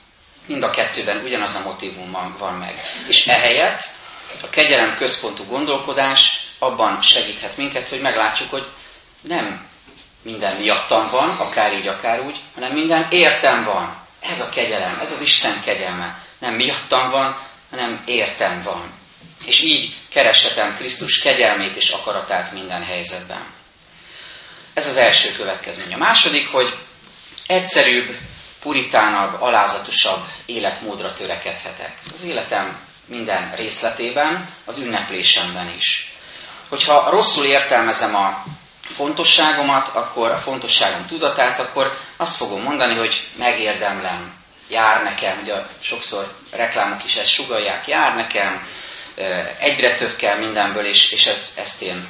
Mind 0.48 0.64
a 0.64 0.70
kettőben 0.70 1.24
ugyanaz 1.24 1.56
a 1.56 1.70
motivum 1.70 2.36
van 2.38 2.54
meg. 2.54 2.76
És 3.08 3.28
ehelyett 3.28 3.84
a 4.42 4.50
kegyelem 4.50 4.96
központú 4.96 5.44
gondolkodás 5.46 6.46
abban 6.60 7.02
segíthet 7.02 7.58
minket, 7.58 7.90
hogy 7.90 8.02
meglátjuk, 8.02 8.50
hogy 8.50 8.66
nem 9.22 9.68
minden 10.24 10.56
miattam 10.56 11.08
van, 11.10 11.30
akár 11.30 11.74
így, 11.74 11.88
akár 11.88 12.20
úgy, 12.20 12.40
hanem 12.56 12.72
minden 12.72 13.08
értem 13.10 13.64
van. 13.64 14.03
Ez 14.24 14.40
a 14.40 14.50
kegyelem, 14.50 15.00
ez 15.00 15.12
az 15.12 15.22
Isten 15.22 15.62
kegyelme. 15.62 16.24
Nem 16.40 16.54
miattam 16.54 17.10
van, 17.10 17.38
hanem 17.70 18.04
értem 18.06 18.62
van. 18.62 18.92
És 19.46 19.62
így 19.62 19.96
kereshetem 20.10 20.76
Krisztus 20.76 21.20
kegyelmét 21.20 21.76
és 21.76 21.90
akaratát 21.90 22.52
minden 22.52 22.84
helyzetben. 22.84 23.46
Ez 24.74 24.88
az 24.88 24.98
első 24.98 25.32
következmény. 25.38 25.94
A 25.94 25.98
második, 25.98 26.48
hogy 26.48 26.78
egyszerűbb, 27.48 28.18
puritánabb, 28.62 29.42
alázatosabb 29.42 30.26
életmódra 30.46 31.14
törekedhetek. 31.14 31.98
Az 32.14 32.24
életem 32.24 32.80
minden 33.06 33.56
részletében, 33.56 34.50
az 34.66 34.80
ünneplésemben 34.80 35.74
is. 35.78 36.12
Hogyha 36.70 37.10
rosszul 37.10 37.46
értelmezem 37.46 38.16
a 38.16 38.44
fontosságomat, 38.82 39.88
akkor 39.88 40.32
a 40.32 40.38
fontosságom 40.38 41.06
tudatát, 41.06 41.60
akkor 41.60 41.98
azt 42.24 42.38
fogom 42.38 42.62
mondani, 42.62 42.96
hogy 42.98 43.28
megérdemlem, 43.38 44.34
jár 44.70 45.04
nekem, 45.04 45.40
ugye 45.42 45.54
sokszor 45.82 46.32
reklámok 46.52 47.04
is 47.04 47.16
ezt 47.16 47.30
sugalják, 47.30 47.88
jár 47.88 48.16
nekem, 48.16 48.68
egyre 49.60 49.96
több 49.96 50.16
kell 50.16 50.38
mindenből, 50.38 50.86
és, 50.86 51.12
és 51.12 51.26
ez, 51.26 51.58
ezt 51.58 51.82
én, 51.82 52.08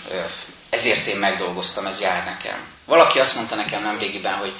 ezért 0.70 1.08
én 1.08 1.18
megdolgoztam, 1.18 1.86
ez 1.86 2.02
jár 2.02 2.24
nekem. 2.24 2.68
Valaki 2.86 3.20
azt 3.20 3.36
mondta 3.36 3.56
nekem 3.56 3.84
nemrégiben, 3.84 4.34
hogy 4.34 4.54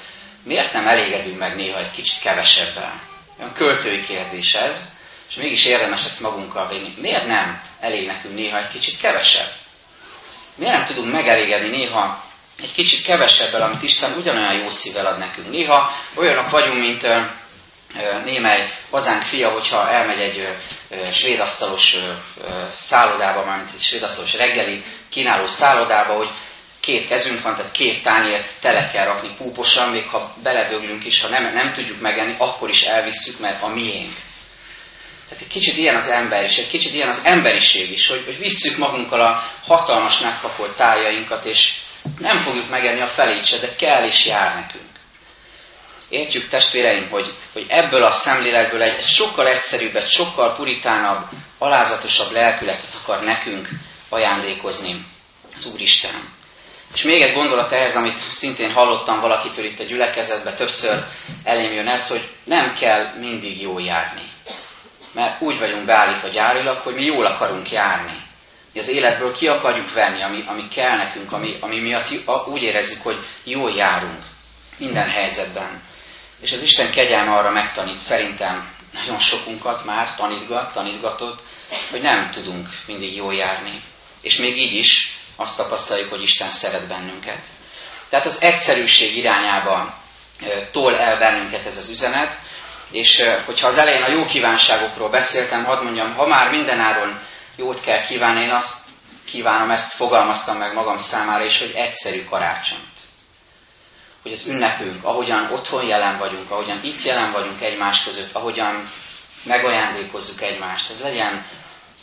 miért 0.44 0.74
nem 0.74 0.88
elégedünk 0.88 1.38
meg 1.38 1.56
néha 1.56 1.80
egy 1.80 1.92
kicsit 1.92 2.22
kevesebben? 2.22 3.02
Olyan 3.40 3.54
költői 3.54 4.04
kérdés 4.04 4.54
ez, 4.56 4.92
és 5.30 5.36
mégis 5.36 5.66
érdemes 5.66 6.06
ezt 6.06 6.22
magunkkal 6.22 6.68
venni. 6.68 6.94
Miért 6.98 7.28
nem 7.28 7.62
elég 7.80 8.08
nekünk 8.08 8.34
néha 8.34 8.58
egy 8.58 8.68
kicsit 8.68 9.00
kevesebb? 9.00 9.52
Miért 10.56 10.74
nem 10.74 10.86
tudunk 10.86 11.12
megelégedni 11.12 11.70
néha 11.70 12.24
egy 12.64 12.72
kicsit 12.72 13.06
kevesebbel, 13.06 13.62
amit 13.62 13.84
Isten 13.84 14.14
ugyanolyan 14.18 14.54
jó 14.54 14.70
szívvel 14.70 15.06
ad 15.06 15.18
nekünk? 15.18 15.50
Néha 15.50 15.92
olyanok 16.16 16.50
vagyunk, 16.50 16.80
mint 16.80 17.08
némely 18.24 18.74
hazánk 18.92 19.22
fia, 19.22 19.52
hogyha 19.52 19.90
elmegy 19.90 20.20
egy 20.20 20.48
svédasztalos 21.12 21.98
szállodába, 22.74 23.46
mármint 23.46 23.70
egy 23.74 23.82
svédasztalos 23.82 24.34
reggeli 24.34 24.84
kínáló 25.10 25.48
szállodába, 25.48 26.14
hogy 26.14 26.30
két 26.80 27.08
kezünk 27.08 27.42
van, 27.42 27.56
tehát 27.56 27.72
két 27.72 28.04
tányért 28.04 28.52
tele 28.62 28.90
kell 28.92 29.06
rakni 29.06 29.36
púposan, 29.38 29.90
még 29.90 30.08
ha 30.08 30.36
beledöglünk 30.44 31.06
is, 31.06 31.22
ha 31.22 31.28
nem, 31.28 31.54
nem 31.54 31.74
tudjuk 31.74 32.02
megenni, 32.02 32.36
akkor 32.38 32.70
is 32.70 32.84
elvisszük, 32.84 33.40
mert 33.40 33.64
a 33.64 33.68
miénk. 33.68 34.16
Tehát 35.30 35.44
egy 35.44 35.50
kicsit 35.50 35.78
ilyen 35.78 35.96
az 35.96 36.08
ember 36.08 36.44
is, 36.44 36.58
egy 36.58 36.70
kicsit 36.70 36.94
ilyen 36.94 37.10
az 37.10 37.22
emberiség 37.26 37.92
is, 37.92 38.08
hogy, 38.08 38.24
hogy 38.26 38.38
visszük 38.38 38.78
magunkkal 38.78 39.20
a 39.20 39.52
hatalmas 39.66 40.20
megkapolt 40.20 40.76
tájainkat, 40.76 41.46
és 41.46 41.74
nem 42.20 42.38
fogjuk 42.38 42.70
megenni 42.70 43.02
a 43.02 43.08
felét 43.08 43.46
se, 43.46 43.58
de 43.58 43.76
kell 43.76 44.04
és 44.06 44.26
jár 44.26 44.56
nekünk. 44.56 44.92
Értjük 46.10 46.48
testvéreim, 46.50 47.10
hogy, 47.10 47.34
hogy 47.54 47.66
ebből 47.68 48.04
a 48.04 48.12
szemléletből 48.12 48.82
egy, 48.82 48.96
egy 48.98 49.06
sokkal 49.06 49.48
egyszerűbb, 49.48 49.96
egy 49.96 50.08
sokkal 50.08 50.56
puritánabb, 50.56 51.26
alázatosabb 51.58 52.32
lelkületet 52.32 52.98
akar 53.02 53.24
nekünk 53.24 53.70
ajándékozni 54.10 55.06
az 55.56 55.72
Úristen. 55.74 56.30
És 56.94 57.02
még 57.04 57.22
egy 57.22 57.34
gondolat 57.34 57.72
ehhez, 57.72 57.96
amit 57.96 58.18
szintén 58.18 58.72
hallottam 58.72 59.20
valakitől 59.20 59.66
itt 59.66 59.80
a 59.80 59.84
gyülekezetben, 59.84 60.56
többször 60.56 61.04
elém 61.44 61.74
jön 61.74 61.88
ez, 61.88 62.10
hogy 62.10 62.22
nem 62.44 62.74
kell 62.74 63.18
mindig 63.20 63.62
jól 63.62 63.82
járni. 63.82 64.32
Mert 65.14 65.42
úgy 65.42 65.60
vagyunk 65.60 65.86
beállítva 65.86 66.28
gyárilag, 66.28 66.78
hogy 66.78 66.94
mi 66.96 67.06
jól 67.06 67.26
akarunk 67.26 67.72
járni. 67.72 68.23
Az 68.76 68.88
életből 68.88 69.34
ki 69.34 69.48
akarjuk 69.48 69.94
venni, 69.94 70.24
ami, 70.24 70.44
ami 70.48 70.68
kell 70.68 70.98
nekünk, 70.98 71.32
ami, 71.32 71.58
ami 71.60 71.80
miatt 71.80 72.48
úgy 72.48 72.62
érezzük, 72.62 73.04
hogy 73.04 73.18
jól 73.44 73.72
járunk 73.72 74.24
minden 74.78 75.10
helyzetben. 75.10 75.82
És 76.42 76.52
az 76.52 76.62
Isten 76.62 76.92
kegyelme 76.92 77.36
arra 77.36 77.52
megtanít, 77.52 77.98
szerintem 77.98 78.72
nagyon 78.94 79.18
sokunkat 79.18 79.86
már 79.86 80.16
tanítgat, 80.16 80.74
tanítgatott, 80.74 81.42
hogy 81.92 82.02
nem 82.02 82.32
tudunk 82.32 82.68
mindig 82.88 83.16
jól 83.16 83.34
járni. 83.34 83.82
És 84.22 84.38
még 84.38 84.58
így 84.58 84.74
is 84.74 85.18
azt 85.36 85.58
tapasztaljuk, 85.58 86.10
hogy 86.10 86.22
Isten 86.22 86.48
szeret 86.48 86.88
bennünket. 86.88 87.40
Tehát 88.10 88.26
az 88.26 88.42
egyszerűség 88.42 89.18
irányába 89.18 89.98
tol 90.72 90.96
el 90.96 91.18
bennünket 91.18 91.66
ez 91.66 91.78
az 91.78 91.90
üzenet, 91.90 92.36
és 92.92 93.22
hogyha 93.46 93.68
az 93.68 93.78
elején 93.78 94.04
a 94.04 94.12
jó 94.12 94.26
kívánságokról 94.26 95.10
beszéltem, 95.10 95.64
hadd 95.64 95.84
mondjam, 95.84 96.14
ha 96.14 96.28
már 96.28 96.52
mindenáron 96.52 97.20
jót 97.56 97.82
kell 97.82 98.06
kívánni, 98.06 98.42
én 98.42 98.52
azt 98.52 98.86
kívánom, 99.26 99.70
ezt 99.72 99.94
fogalmaztam 99.94 100.58
meg 100.58 100.74
magam 100.74 100.98
számára 100.98 101.46
is, 101.46 101.60
hogy 101.60 101.72
egyszerű 101.76 102.24
karácsonyt. 102.24 102.82
Hogy 104.22 104.32
az 104.32 104.48
ünnepünk, 104.48 105.04
ahogyan 105.04 105.52
otthon 105.52 105.88
jelen 105.88 106.18
vagyunk, 106.18 106.52
ahogyan 106.52 106.84
itt 106.84 107.04
jelen 107.04 107.32
vagyunk 107.32 107.62
egymás 107.62 108.04
között, 108.04 108.36
ahogyan 108.36 108.90
megajándékozzuk 109.44 110.42
egymást, 110.42 110.90
ez 110.90 111.02
legyen 111.04 111.46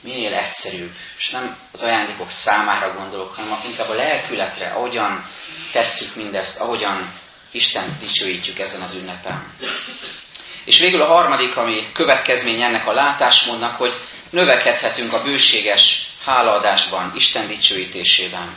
minél 0.00 0.34
egyszerűbb, 0.34 0.90
és 1.18 1.30
nem 1.30 1.56
az 1.72 1.82
ajándékok 1.82 2.30
számára 2.30 2.94
gondolok, 2.94 3.34
hanem 3.34 3.58
inkább 3.66 3.88
a 3.88 3.94
lelkületre, 3.94 4.72
ahogyan 4.72 5.30
tesszük 5.72 6.16
mindezt, 6.16 6.60
ahogyan 6.60 7.12
Isten 7.50 7.96
dicsőítjük 8.00 8.58
ezen 8.58 8.80
az 8.82 8.94
ünnepen. 8.94 9.54
És 10.64 10.78
végül 10.78 11.02
a 11.02 11.06
harmadik, 11.06 11.56
ami 11.56 11.92
következmény 11.92 12.62
ennek 12.62 12.86
a 12.86 12.92
látásmódnak, 12.92 13.76
hogy 13.76 14.00
növekedhetünk 14.30 15.12
a 15.12 15.22
bőséges 15.22 16.08
hálaadásban, 16.24 17.12
Isten 17.14 17.46
dicsőítésében. 17.46 18.48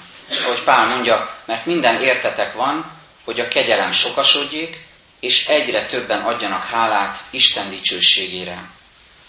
Ahogy 0.43 0.63
Pál 0.63 0.87
mondja, 0.87 1.35
mert 1.45 1.65
minden 1.65 2.01
értetek 2.01 2.53
van, 2.53 2.91
hogy 3.25 3.39
a 3.39 3.47
kegyelem 3.47 3.91
sokasodjék, 3.91 4.85
és 5.19 5.47
egyre 5.47 5.85
többen 5.85 6.21
adjanak 6.21 6.65
hálát 6.65 7.17
Isten 7.29 7.69
dicsőségére. 7.69 8.69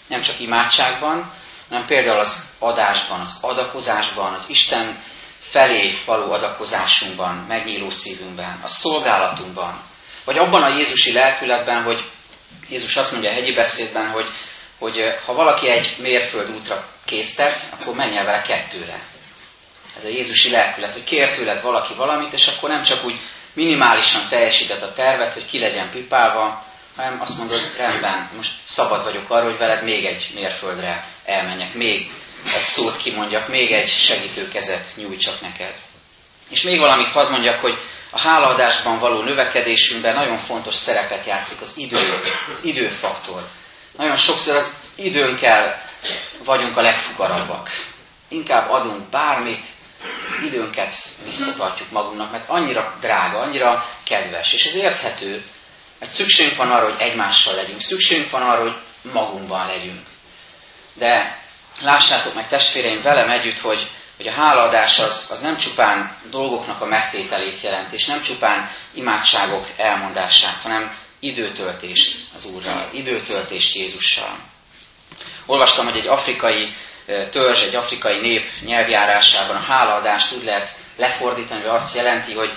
Nem 0.07 0.21
csak 0.21 0.39
imádságban, 0.39 1.31
hanem 1.69 1.85
például 1.85 2.19
az 2.19 2.55
adásban, 2.59 3.19
az 3.19 3.37
adakozásban, 3.41 4.33
az 4.33 4.49
Isten 4.49 5.03
felé 5.39 5.97
való 6.05 6.31
adakozásunkban, 6.31 7.35
megnyíló 7.35 7.89
szívünkben, 7.89 8.59
a 8.63 8.67
szolgálatunkban, 8.67 9.81
vagy 10.25 10.37
abban 10.37 10.63
a 10.63 10.75
Jézusi 10.75 11.13
lelkületben, 11.13 11.83
hogy 11.83 12.03
Jézus 12.69 12.95
azt 12.95 13.11
mondja 13.11 13.29
a 13.29 13.33
hegyi 13.33 13.53
beszédben, 13.53 14.09
hogy, 14.09 14.25
hogy 14.79 14.95
ha 15.25 15.33
valaki 15.33 15.69
egy 15.69 15.95
mérföld 15.97 16.49
útra 16.49 16.87
késztet, 17.05 17.59
akkor 17.79 17.95
menjen 17.95 18.25
vele 18.25 18.41
kettőre. 18.41 18.99
Ez 19.97 20.05
a 20.05 20.09
Jézusi 20.09 20.49
lelkület, 20.49 20.93
hogy 20.93 21.03
kér 21.03 21.31
tőled 21.31 21.61
valaki 21.61 21.93
valamit, 21.93 22.33
és 22.33 22.47
akkor 22.47 22.69
nem 22.69 22.83
csak 22.83 23.05
úgy 23.05 23.19
minimálisan 23.53 24.21
teljesített 24.29 24.81
a 24.81 24.93
tervet, 24.93 25.33
hogy 25.33 25.45
ki 25.45 25.59
legyen 25.59 25.89
pipálva, 25.91 26.65
hanem 26.95 27.21
azt 27.21 27.37
mondod, 27.37 27.61
rendben, 27.77 28.29
most 28.35 28.51
szabad 28.63 29.03
vagyok 29.03 29.29
arra, 29.29 29.43
hogy 29.43 29.57
veled 29.57 29.83
még 29.83 30.05
egy 30.05 30.27
mérföldre 30.33 31.07
elmenjek, 31.25 31.73
még 31.73 32.11
egy 32.55 32.61
szót 32.61 32.97
kimondjak, 32.97 33.47
még 33.47 33.71
egy 33.71 33.87
segítő 33.89 34.47
kezet 34.47 34.85
nyújtsak 34.95 35.41
neked. 35.41 35.73
És 36.49 36.61
még 36.61 36.79
valamit 36.79 37.11
hadd 37.11 37.29
mondjak, 37.29 37.59
hogy 37.59 37.77
a 38.11 38.19
hálaadásban 38.19 38.99
való 38.99 39.21
növekedésünkben 39.21 40.13
nagyon 40.13 40.37
fontos 40.37 40.75
szerepet 40.75 41.25
játszik 41.25 41.61
az 41.61 41.77
idő, 41.77 41.97
az 42.51 42.63
időfaktor. 42.63 43.41
Nagyon 43.97 44.15
sokszor 44.15 44.55
az 44.55 44.75
időnkkel 44.95 45.81
vagyunk 46.43 46.77
a 46.77 46.81
legfugarabbak. 46.81 47.69
Inkább 48.27 48.69
adunk 48.69 49.09
bármit, 49.09 49.65
az 50.25 50.43
időnket 50.43 50.91
visszatartjuk 51.23 51.91
magunknak, 51.91 52.31
mert 52.31 52.49
annyira 52.49 52.97
drága, 52.99 53.39
annyira 53.39 53.89
kedves. 54.03 54.53
És 54.53 54.65
ez 54.65 54.75
érthető, 54.75 55.43
mert 55.99 56.11
szükségünk 56.11 56.57
van 56.57 56.71
arra, 56.71 56.83
hogy 56.83 57.01
egymással 57.01 57.55
legyünk, 57.55 57.81
szükségünk 57.81 58.29
van 58.29 58.41
arra, 58.41 58.61
hogy 58.61 58.77
magunkban 59.13 59.67
legyünk. 59.67 60.01
De 60.93 61.39
lássátok 61.79 62.33
meg 62.33 62.47
testvéreim 62.47 63.01
velem 63.01 63.29
együtt, 63.29 63.59
hogy 63.59 63.89
hogy 64.17 64.27
a 64.27 64.31
hálaadás 64.31 64.99
az, 64.99 65.29
az 65.31 65.41
nem 65.41 65.57
csupán 65.57 66.17
dolgoknak 66.29 66.81
a 66.81 66.85
megtételét 66.85 67.61
jelent, 67.61 67.91
és 67.91 68.05
nem 68.05 68.21
csupán 68.21 68.71
imádságok 68.93 69.67
elmondását, 69.77 70.61
hanem 70.61 70.97
időtöltést 71.19 72.15
az 72.35 72.45
Úrral, 72.45 72.89
időtöltést 72.93 73.75
Jézussal. 73.75 74.39
Olvastam, 75.45 75.85
hogy 75.85 75.97
egy 75.97 76.07
afrikai 76.07 76.73
törzs, 77.31 77.61
egy 77.61 77.75
afrikai 77.75 78.19
nép 78.19 78.49
nyelvjárásában 78.61 79.55
a 79.55 79.59
hálaadást 79.59 80.33
úgy 80.35 80.43
lehet 80.43 80.69
lefordítani, 80.97 81.61
hogy 81.61 81.69
azt 81.69 81.95
jelenti, 81.95 82.33
hogy, 82.33 82.51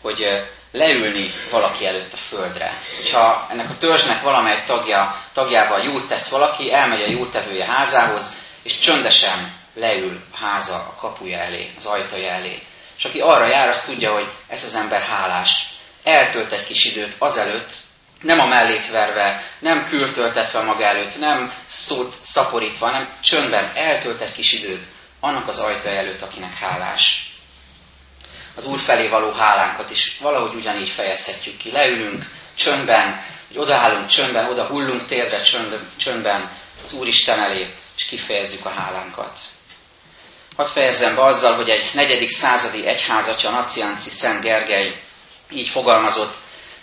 hogy 0.00 0.24
leülni 0.72 1.30
valaki 1.50 1.86
előtt 1.86 2.12
a 2.12 2.16
földre. 2.16 2.78
Ha 3.12 3.46
ennek 3.50 3.70
a 3.70 3.76
törzsnek 3.76 4.22
valamely 4.22 4.62
tagja, 4.66 5.20
tagjával 5.32 5.82
jót 5.82 6.08
tesz 6.08 6.30
valaki, 6.30 6.72
elmegy 6.72 7.02
a 7.02 7.10
jótevője 7.10 7.66
házához, 7.66 8.40
és 8.62 8.78
csöndesen 8.78 9.60
leül 9.74 10.20
a 10.32 10.36
háza 10.36 10.74
a 10.74 10.94
kapuja 11.00 11.38
elé, 11.38 11.70
az 11.76 11.86
ajtaja 11.86 12.30
elé. 12.30 12.62
És 12.96 13.04
aki 13.04 13.20
arra 13.20 13.46
jár, 13.46 13.68
az 13.68 13.84
tudja, 13.84 14.12
hogy 14.12 14.28
ez 14.48 14.64
az 14.64 14.74
ember 14.74 15.02
hálás. 15.02 15.66
Eltölt 16.04 16.52
egy 16.52 16.66
kis 16.66 16.84
időt 16.84 17.14
azelőtt, 17.18 17.72
nem 18.22 18.38
a 18.38 18.46
mellét 18.46 18.90
verve, 18.90 19.42
nem 19.58 19.86
kültöltetve 19.86 20.62
maga 20.62 20.84
előtt, 20.84 21.18
nem 21.18 21.52
szót 21.66 22.14
szaporítva, 22.20 22.86
hanem 22.86 23.08
csöndben 23.20 23.72
eltölt 23.74 24.20
egy 24.20 24.32
kis 24.32 24.52
időt 24.52 24.84
annak 25.20 25.48
az 25.48 25.58
ajta 25.58 25.88
előtt, 25.88 26.22
akinek 26.22 26.54
hálás. 26.54 27.32
Az 28.56 28.66
Úr 28.66 28.80
felé 28.80 29.08
való 29.08 29.30
hálánkat 29.30 29.90
is 29.90 30.18
valahogy 30.20 30.54
ugyanígy 30.54 30.88
fejezhetjük 30.88 31.56
ki. 31.56 31.70
Leülünk 31.70 32.24
csöndben, 32.56 33.24
hogy 33.48 33.58
odaállunk 33.58 34.08
csöndben, 34.08 34.50
oda 34.50 34.66
hullunk 34.66 35.06
térdre 35.06 35.42
csöndben 35.96 36.50
az 36.84 36.92
Úristen 36.92 37.38
elé, 37.38 37.74
és 37.96 38.04
kifejezzük 38.04 38.64
a 38.66 38.70
hálánkat. 38.70 39.38
Hadd 40.56 40.66
fejezzem 40.66 41.14
be 41.14 41.24
azzal, 41.24 41.56
hogy 41.56 41.68
egy 41.68 41.90
negyedik 41.94 42.30
századi 42.30 42.86
egyházatja, 42.86 43.50
Nacianci 43.50 44.10
Szent 44.10 44.40
Gergely 44.40 45.00
így 45.50 45.68
fogalmazott, 45.68 46.34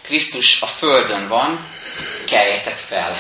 Krisztus 0.01 0.61
a 0.61 0.67
földön 0.67 1.27
van, 1.27 1.67
keljetek 2.27 2.77
fel. 2.77 3.17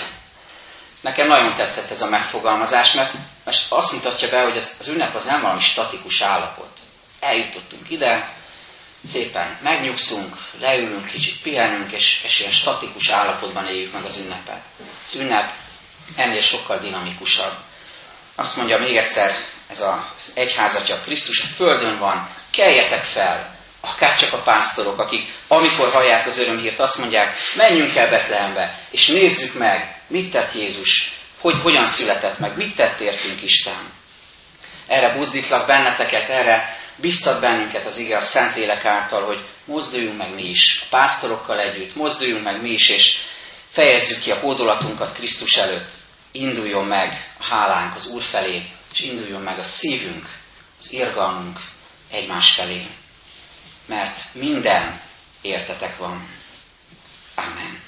Nekem 1.01 1.27
nagyon 1.27 1.55
tetszett 1.55 1.91
ez 1.91 2.01
a 2.01 2.09
megfogalmazás, 2.09 2.93
mert 2.93 3.13
most 3.45 3.71
azt 3.71 3.93
mutatja 3.93 4.29
be, 4.29 4.41
hogy 4.41 4.55
az, 4.55 4.75
az 4.79 4.87
ünnep 4.87 5.15
az 5.15 5.25
nem 5.25 5.41
valami 5.41 5.59
statikus 5.59 6.21
állapot. 6.21 6.79
Eljutottunk 7.19 7.89
ide, 7.89 8.35
szépen 9.03 9.57
megnyugszunk, 9.61 10.35
leülünk, 10.59 11.05
kicsit 11.05 11.41
pihenünk, 11.41 11.91
és, 11.91 12.21
és 12.23 12.39
ilyen 12.39 12.51
statikus 12.51 13.09
állapotban 13.09 13.67
éljük 13.67 13.93
meg 13.93 14.03
az 14.03 14.17
ünnepet. 14.17 14.61
Az 15.05 15.15
ünnep 15.15 15.51
ennél 16.15 16.41
sokkal 16.41 16.79
dinamikusabb. 16.79 17.53
Azt 18.35 18.57
mondja 18.57 18.77
még 18.77 18.97
egyszer 18.97 19.35
ez 19.67 19.81
az 19.81 20.31
egyházatja, 20.35 20.99
Krisztus 20.99 21.41
a 21.41 21.45
földön 21.45 21.97
van, 21.99 22.29
keljetek 22.51 23.03
fel, 23.03 23.58
akár 23.81 24.17
csak 24.17 24.33
a 24.33 24.41
pásztorok, 24.41 24.99
akik 24.99 25.33
amikor 25.47 25.91
hallják 25.91 26.25
az 26.27 26.39
örömhírt, 26.39 26.79
azt 26.79 26.97
mondják, 26.97 27.37
menjünk 27.55 27.95
el 27.95 28.09
Betlehembe, 28.09 28.79
és 28.91 29.07
nézzük 29.07 29.59
meg, 29.59 30.01
mit 30.07 30.31
tett 30.31 30.53
Jézus, 30.53 31.11
hogy 31.39 31.61
hogyan 31.61 31.85
született 31.85 32.39
meg, 32.39 32.57
mit 32.57 32.75
tett 32.75 32.99
értünk 32.99 33.41
Isten. 33.41 33.91
Erre 34.87 35.15
buzdítlak 35.15 35.67
benneteket, 35.67 36.29
erre 36.29 36.77
biztat 36.95 37.41
bennünket 37.41 37.85
az 37.85 37.97
ige 37.97 38.17
a 38.17 38.21
Szentlélek 38.21 38.85
által, 38.85 39.25
hogy 39.25 39.45
mozduljunk 39.65 40.17
meg 40.17 40.33
mi 40.33 40.43
is, 40.43 40.81
a 40.81 40.85
pásztorokkal 40.89 41.59
együtt, 41.59 41.95
mozduljunk 41.95 42.43
meg 42.43 42.61
mi 42.61 42.69
is, 42.69 42.89
és 42.89 43.17
fejezzük 43.69 44.21
ki 44.21 44.31
a 44.31 44.39
hódolatunkat 44.39 45.13
Krisztus 45.13 45.55
előtt. 45.55 45.89
Induljon 46.31 46.85
meg 46.85 47.33
a 47.39 47.43
hálánk 47.43 47.95
az 47.95 48.07
Úr 48.07 48.21
felé, 48.21 48.69
és 48.93 48.99
induljon 48.99 49.41
meg 49.41 49.59
a 49.59 49.63
szívünk, 49.63 50.29
az 50.79 50.93
irgalmunk 50.93 51.59
egymás 52.11 52.53
felé. 52.53 52.87
Mert 53.89 54.33
minden 54.33 55.01
értetek 55.41 55.97
van. 55.97 56.29
Amen. 57.35 57.81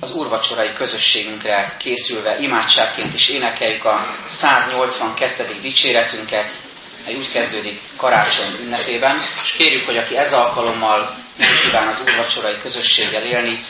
Az 0.00 0.12
úrvacsorai 0.14 0.72
közösségünkre 0.74 1.76
készülve 1.78 2.36
imádságként 2.38 3.14
is 3.14 3.28
énekeljük 3.28 3.84
a 3.84 4.16
182. 4.28 5.58
dicséretünket, 5.62 6.50
mely 7.04 7.14
úgy 7.14 7.30
kezdődik 7.30 7.80
karácsony 7.96 8.56
ünnepében, 8.62 9.18
és 9.44 9.50
kérjük, 9.52 9.84
hogy 9.84 9.96
aki 9.96 10.16
ez 10.16 10.32
alkalommal 10.32 11.16
nem 11.36 11.48
kíván 11.62 11.86
az 11.86 12.02
úrvacsorai 12.06 12.60
közösséggel 12.62 13.22
élni, 13.26 13.64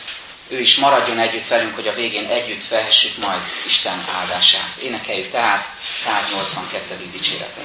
ő 0.49 0.59
is 0.59 0.75
maradjon 0.75 1.19
együtt 1.19 1.47
velünk, 1.47 1.75
hogy 1.75 1.87
a 1.87 1.93
végén 1.93 2.25
együtt 2.27 2.67
vehessük 2.67 3.17
majd 3.17 3.41
Isten 3.65 4.05
áldását. 4.13 4.77
Énekeljük 4.81 5.29
tehát 5.29 5.65
182. 5.93 7.09
dicséretet. 7.11 7.63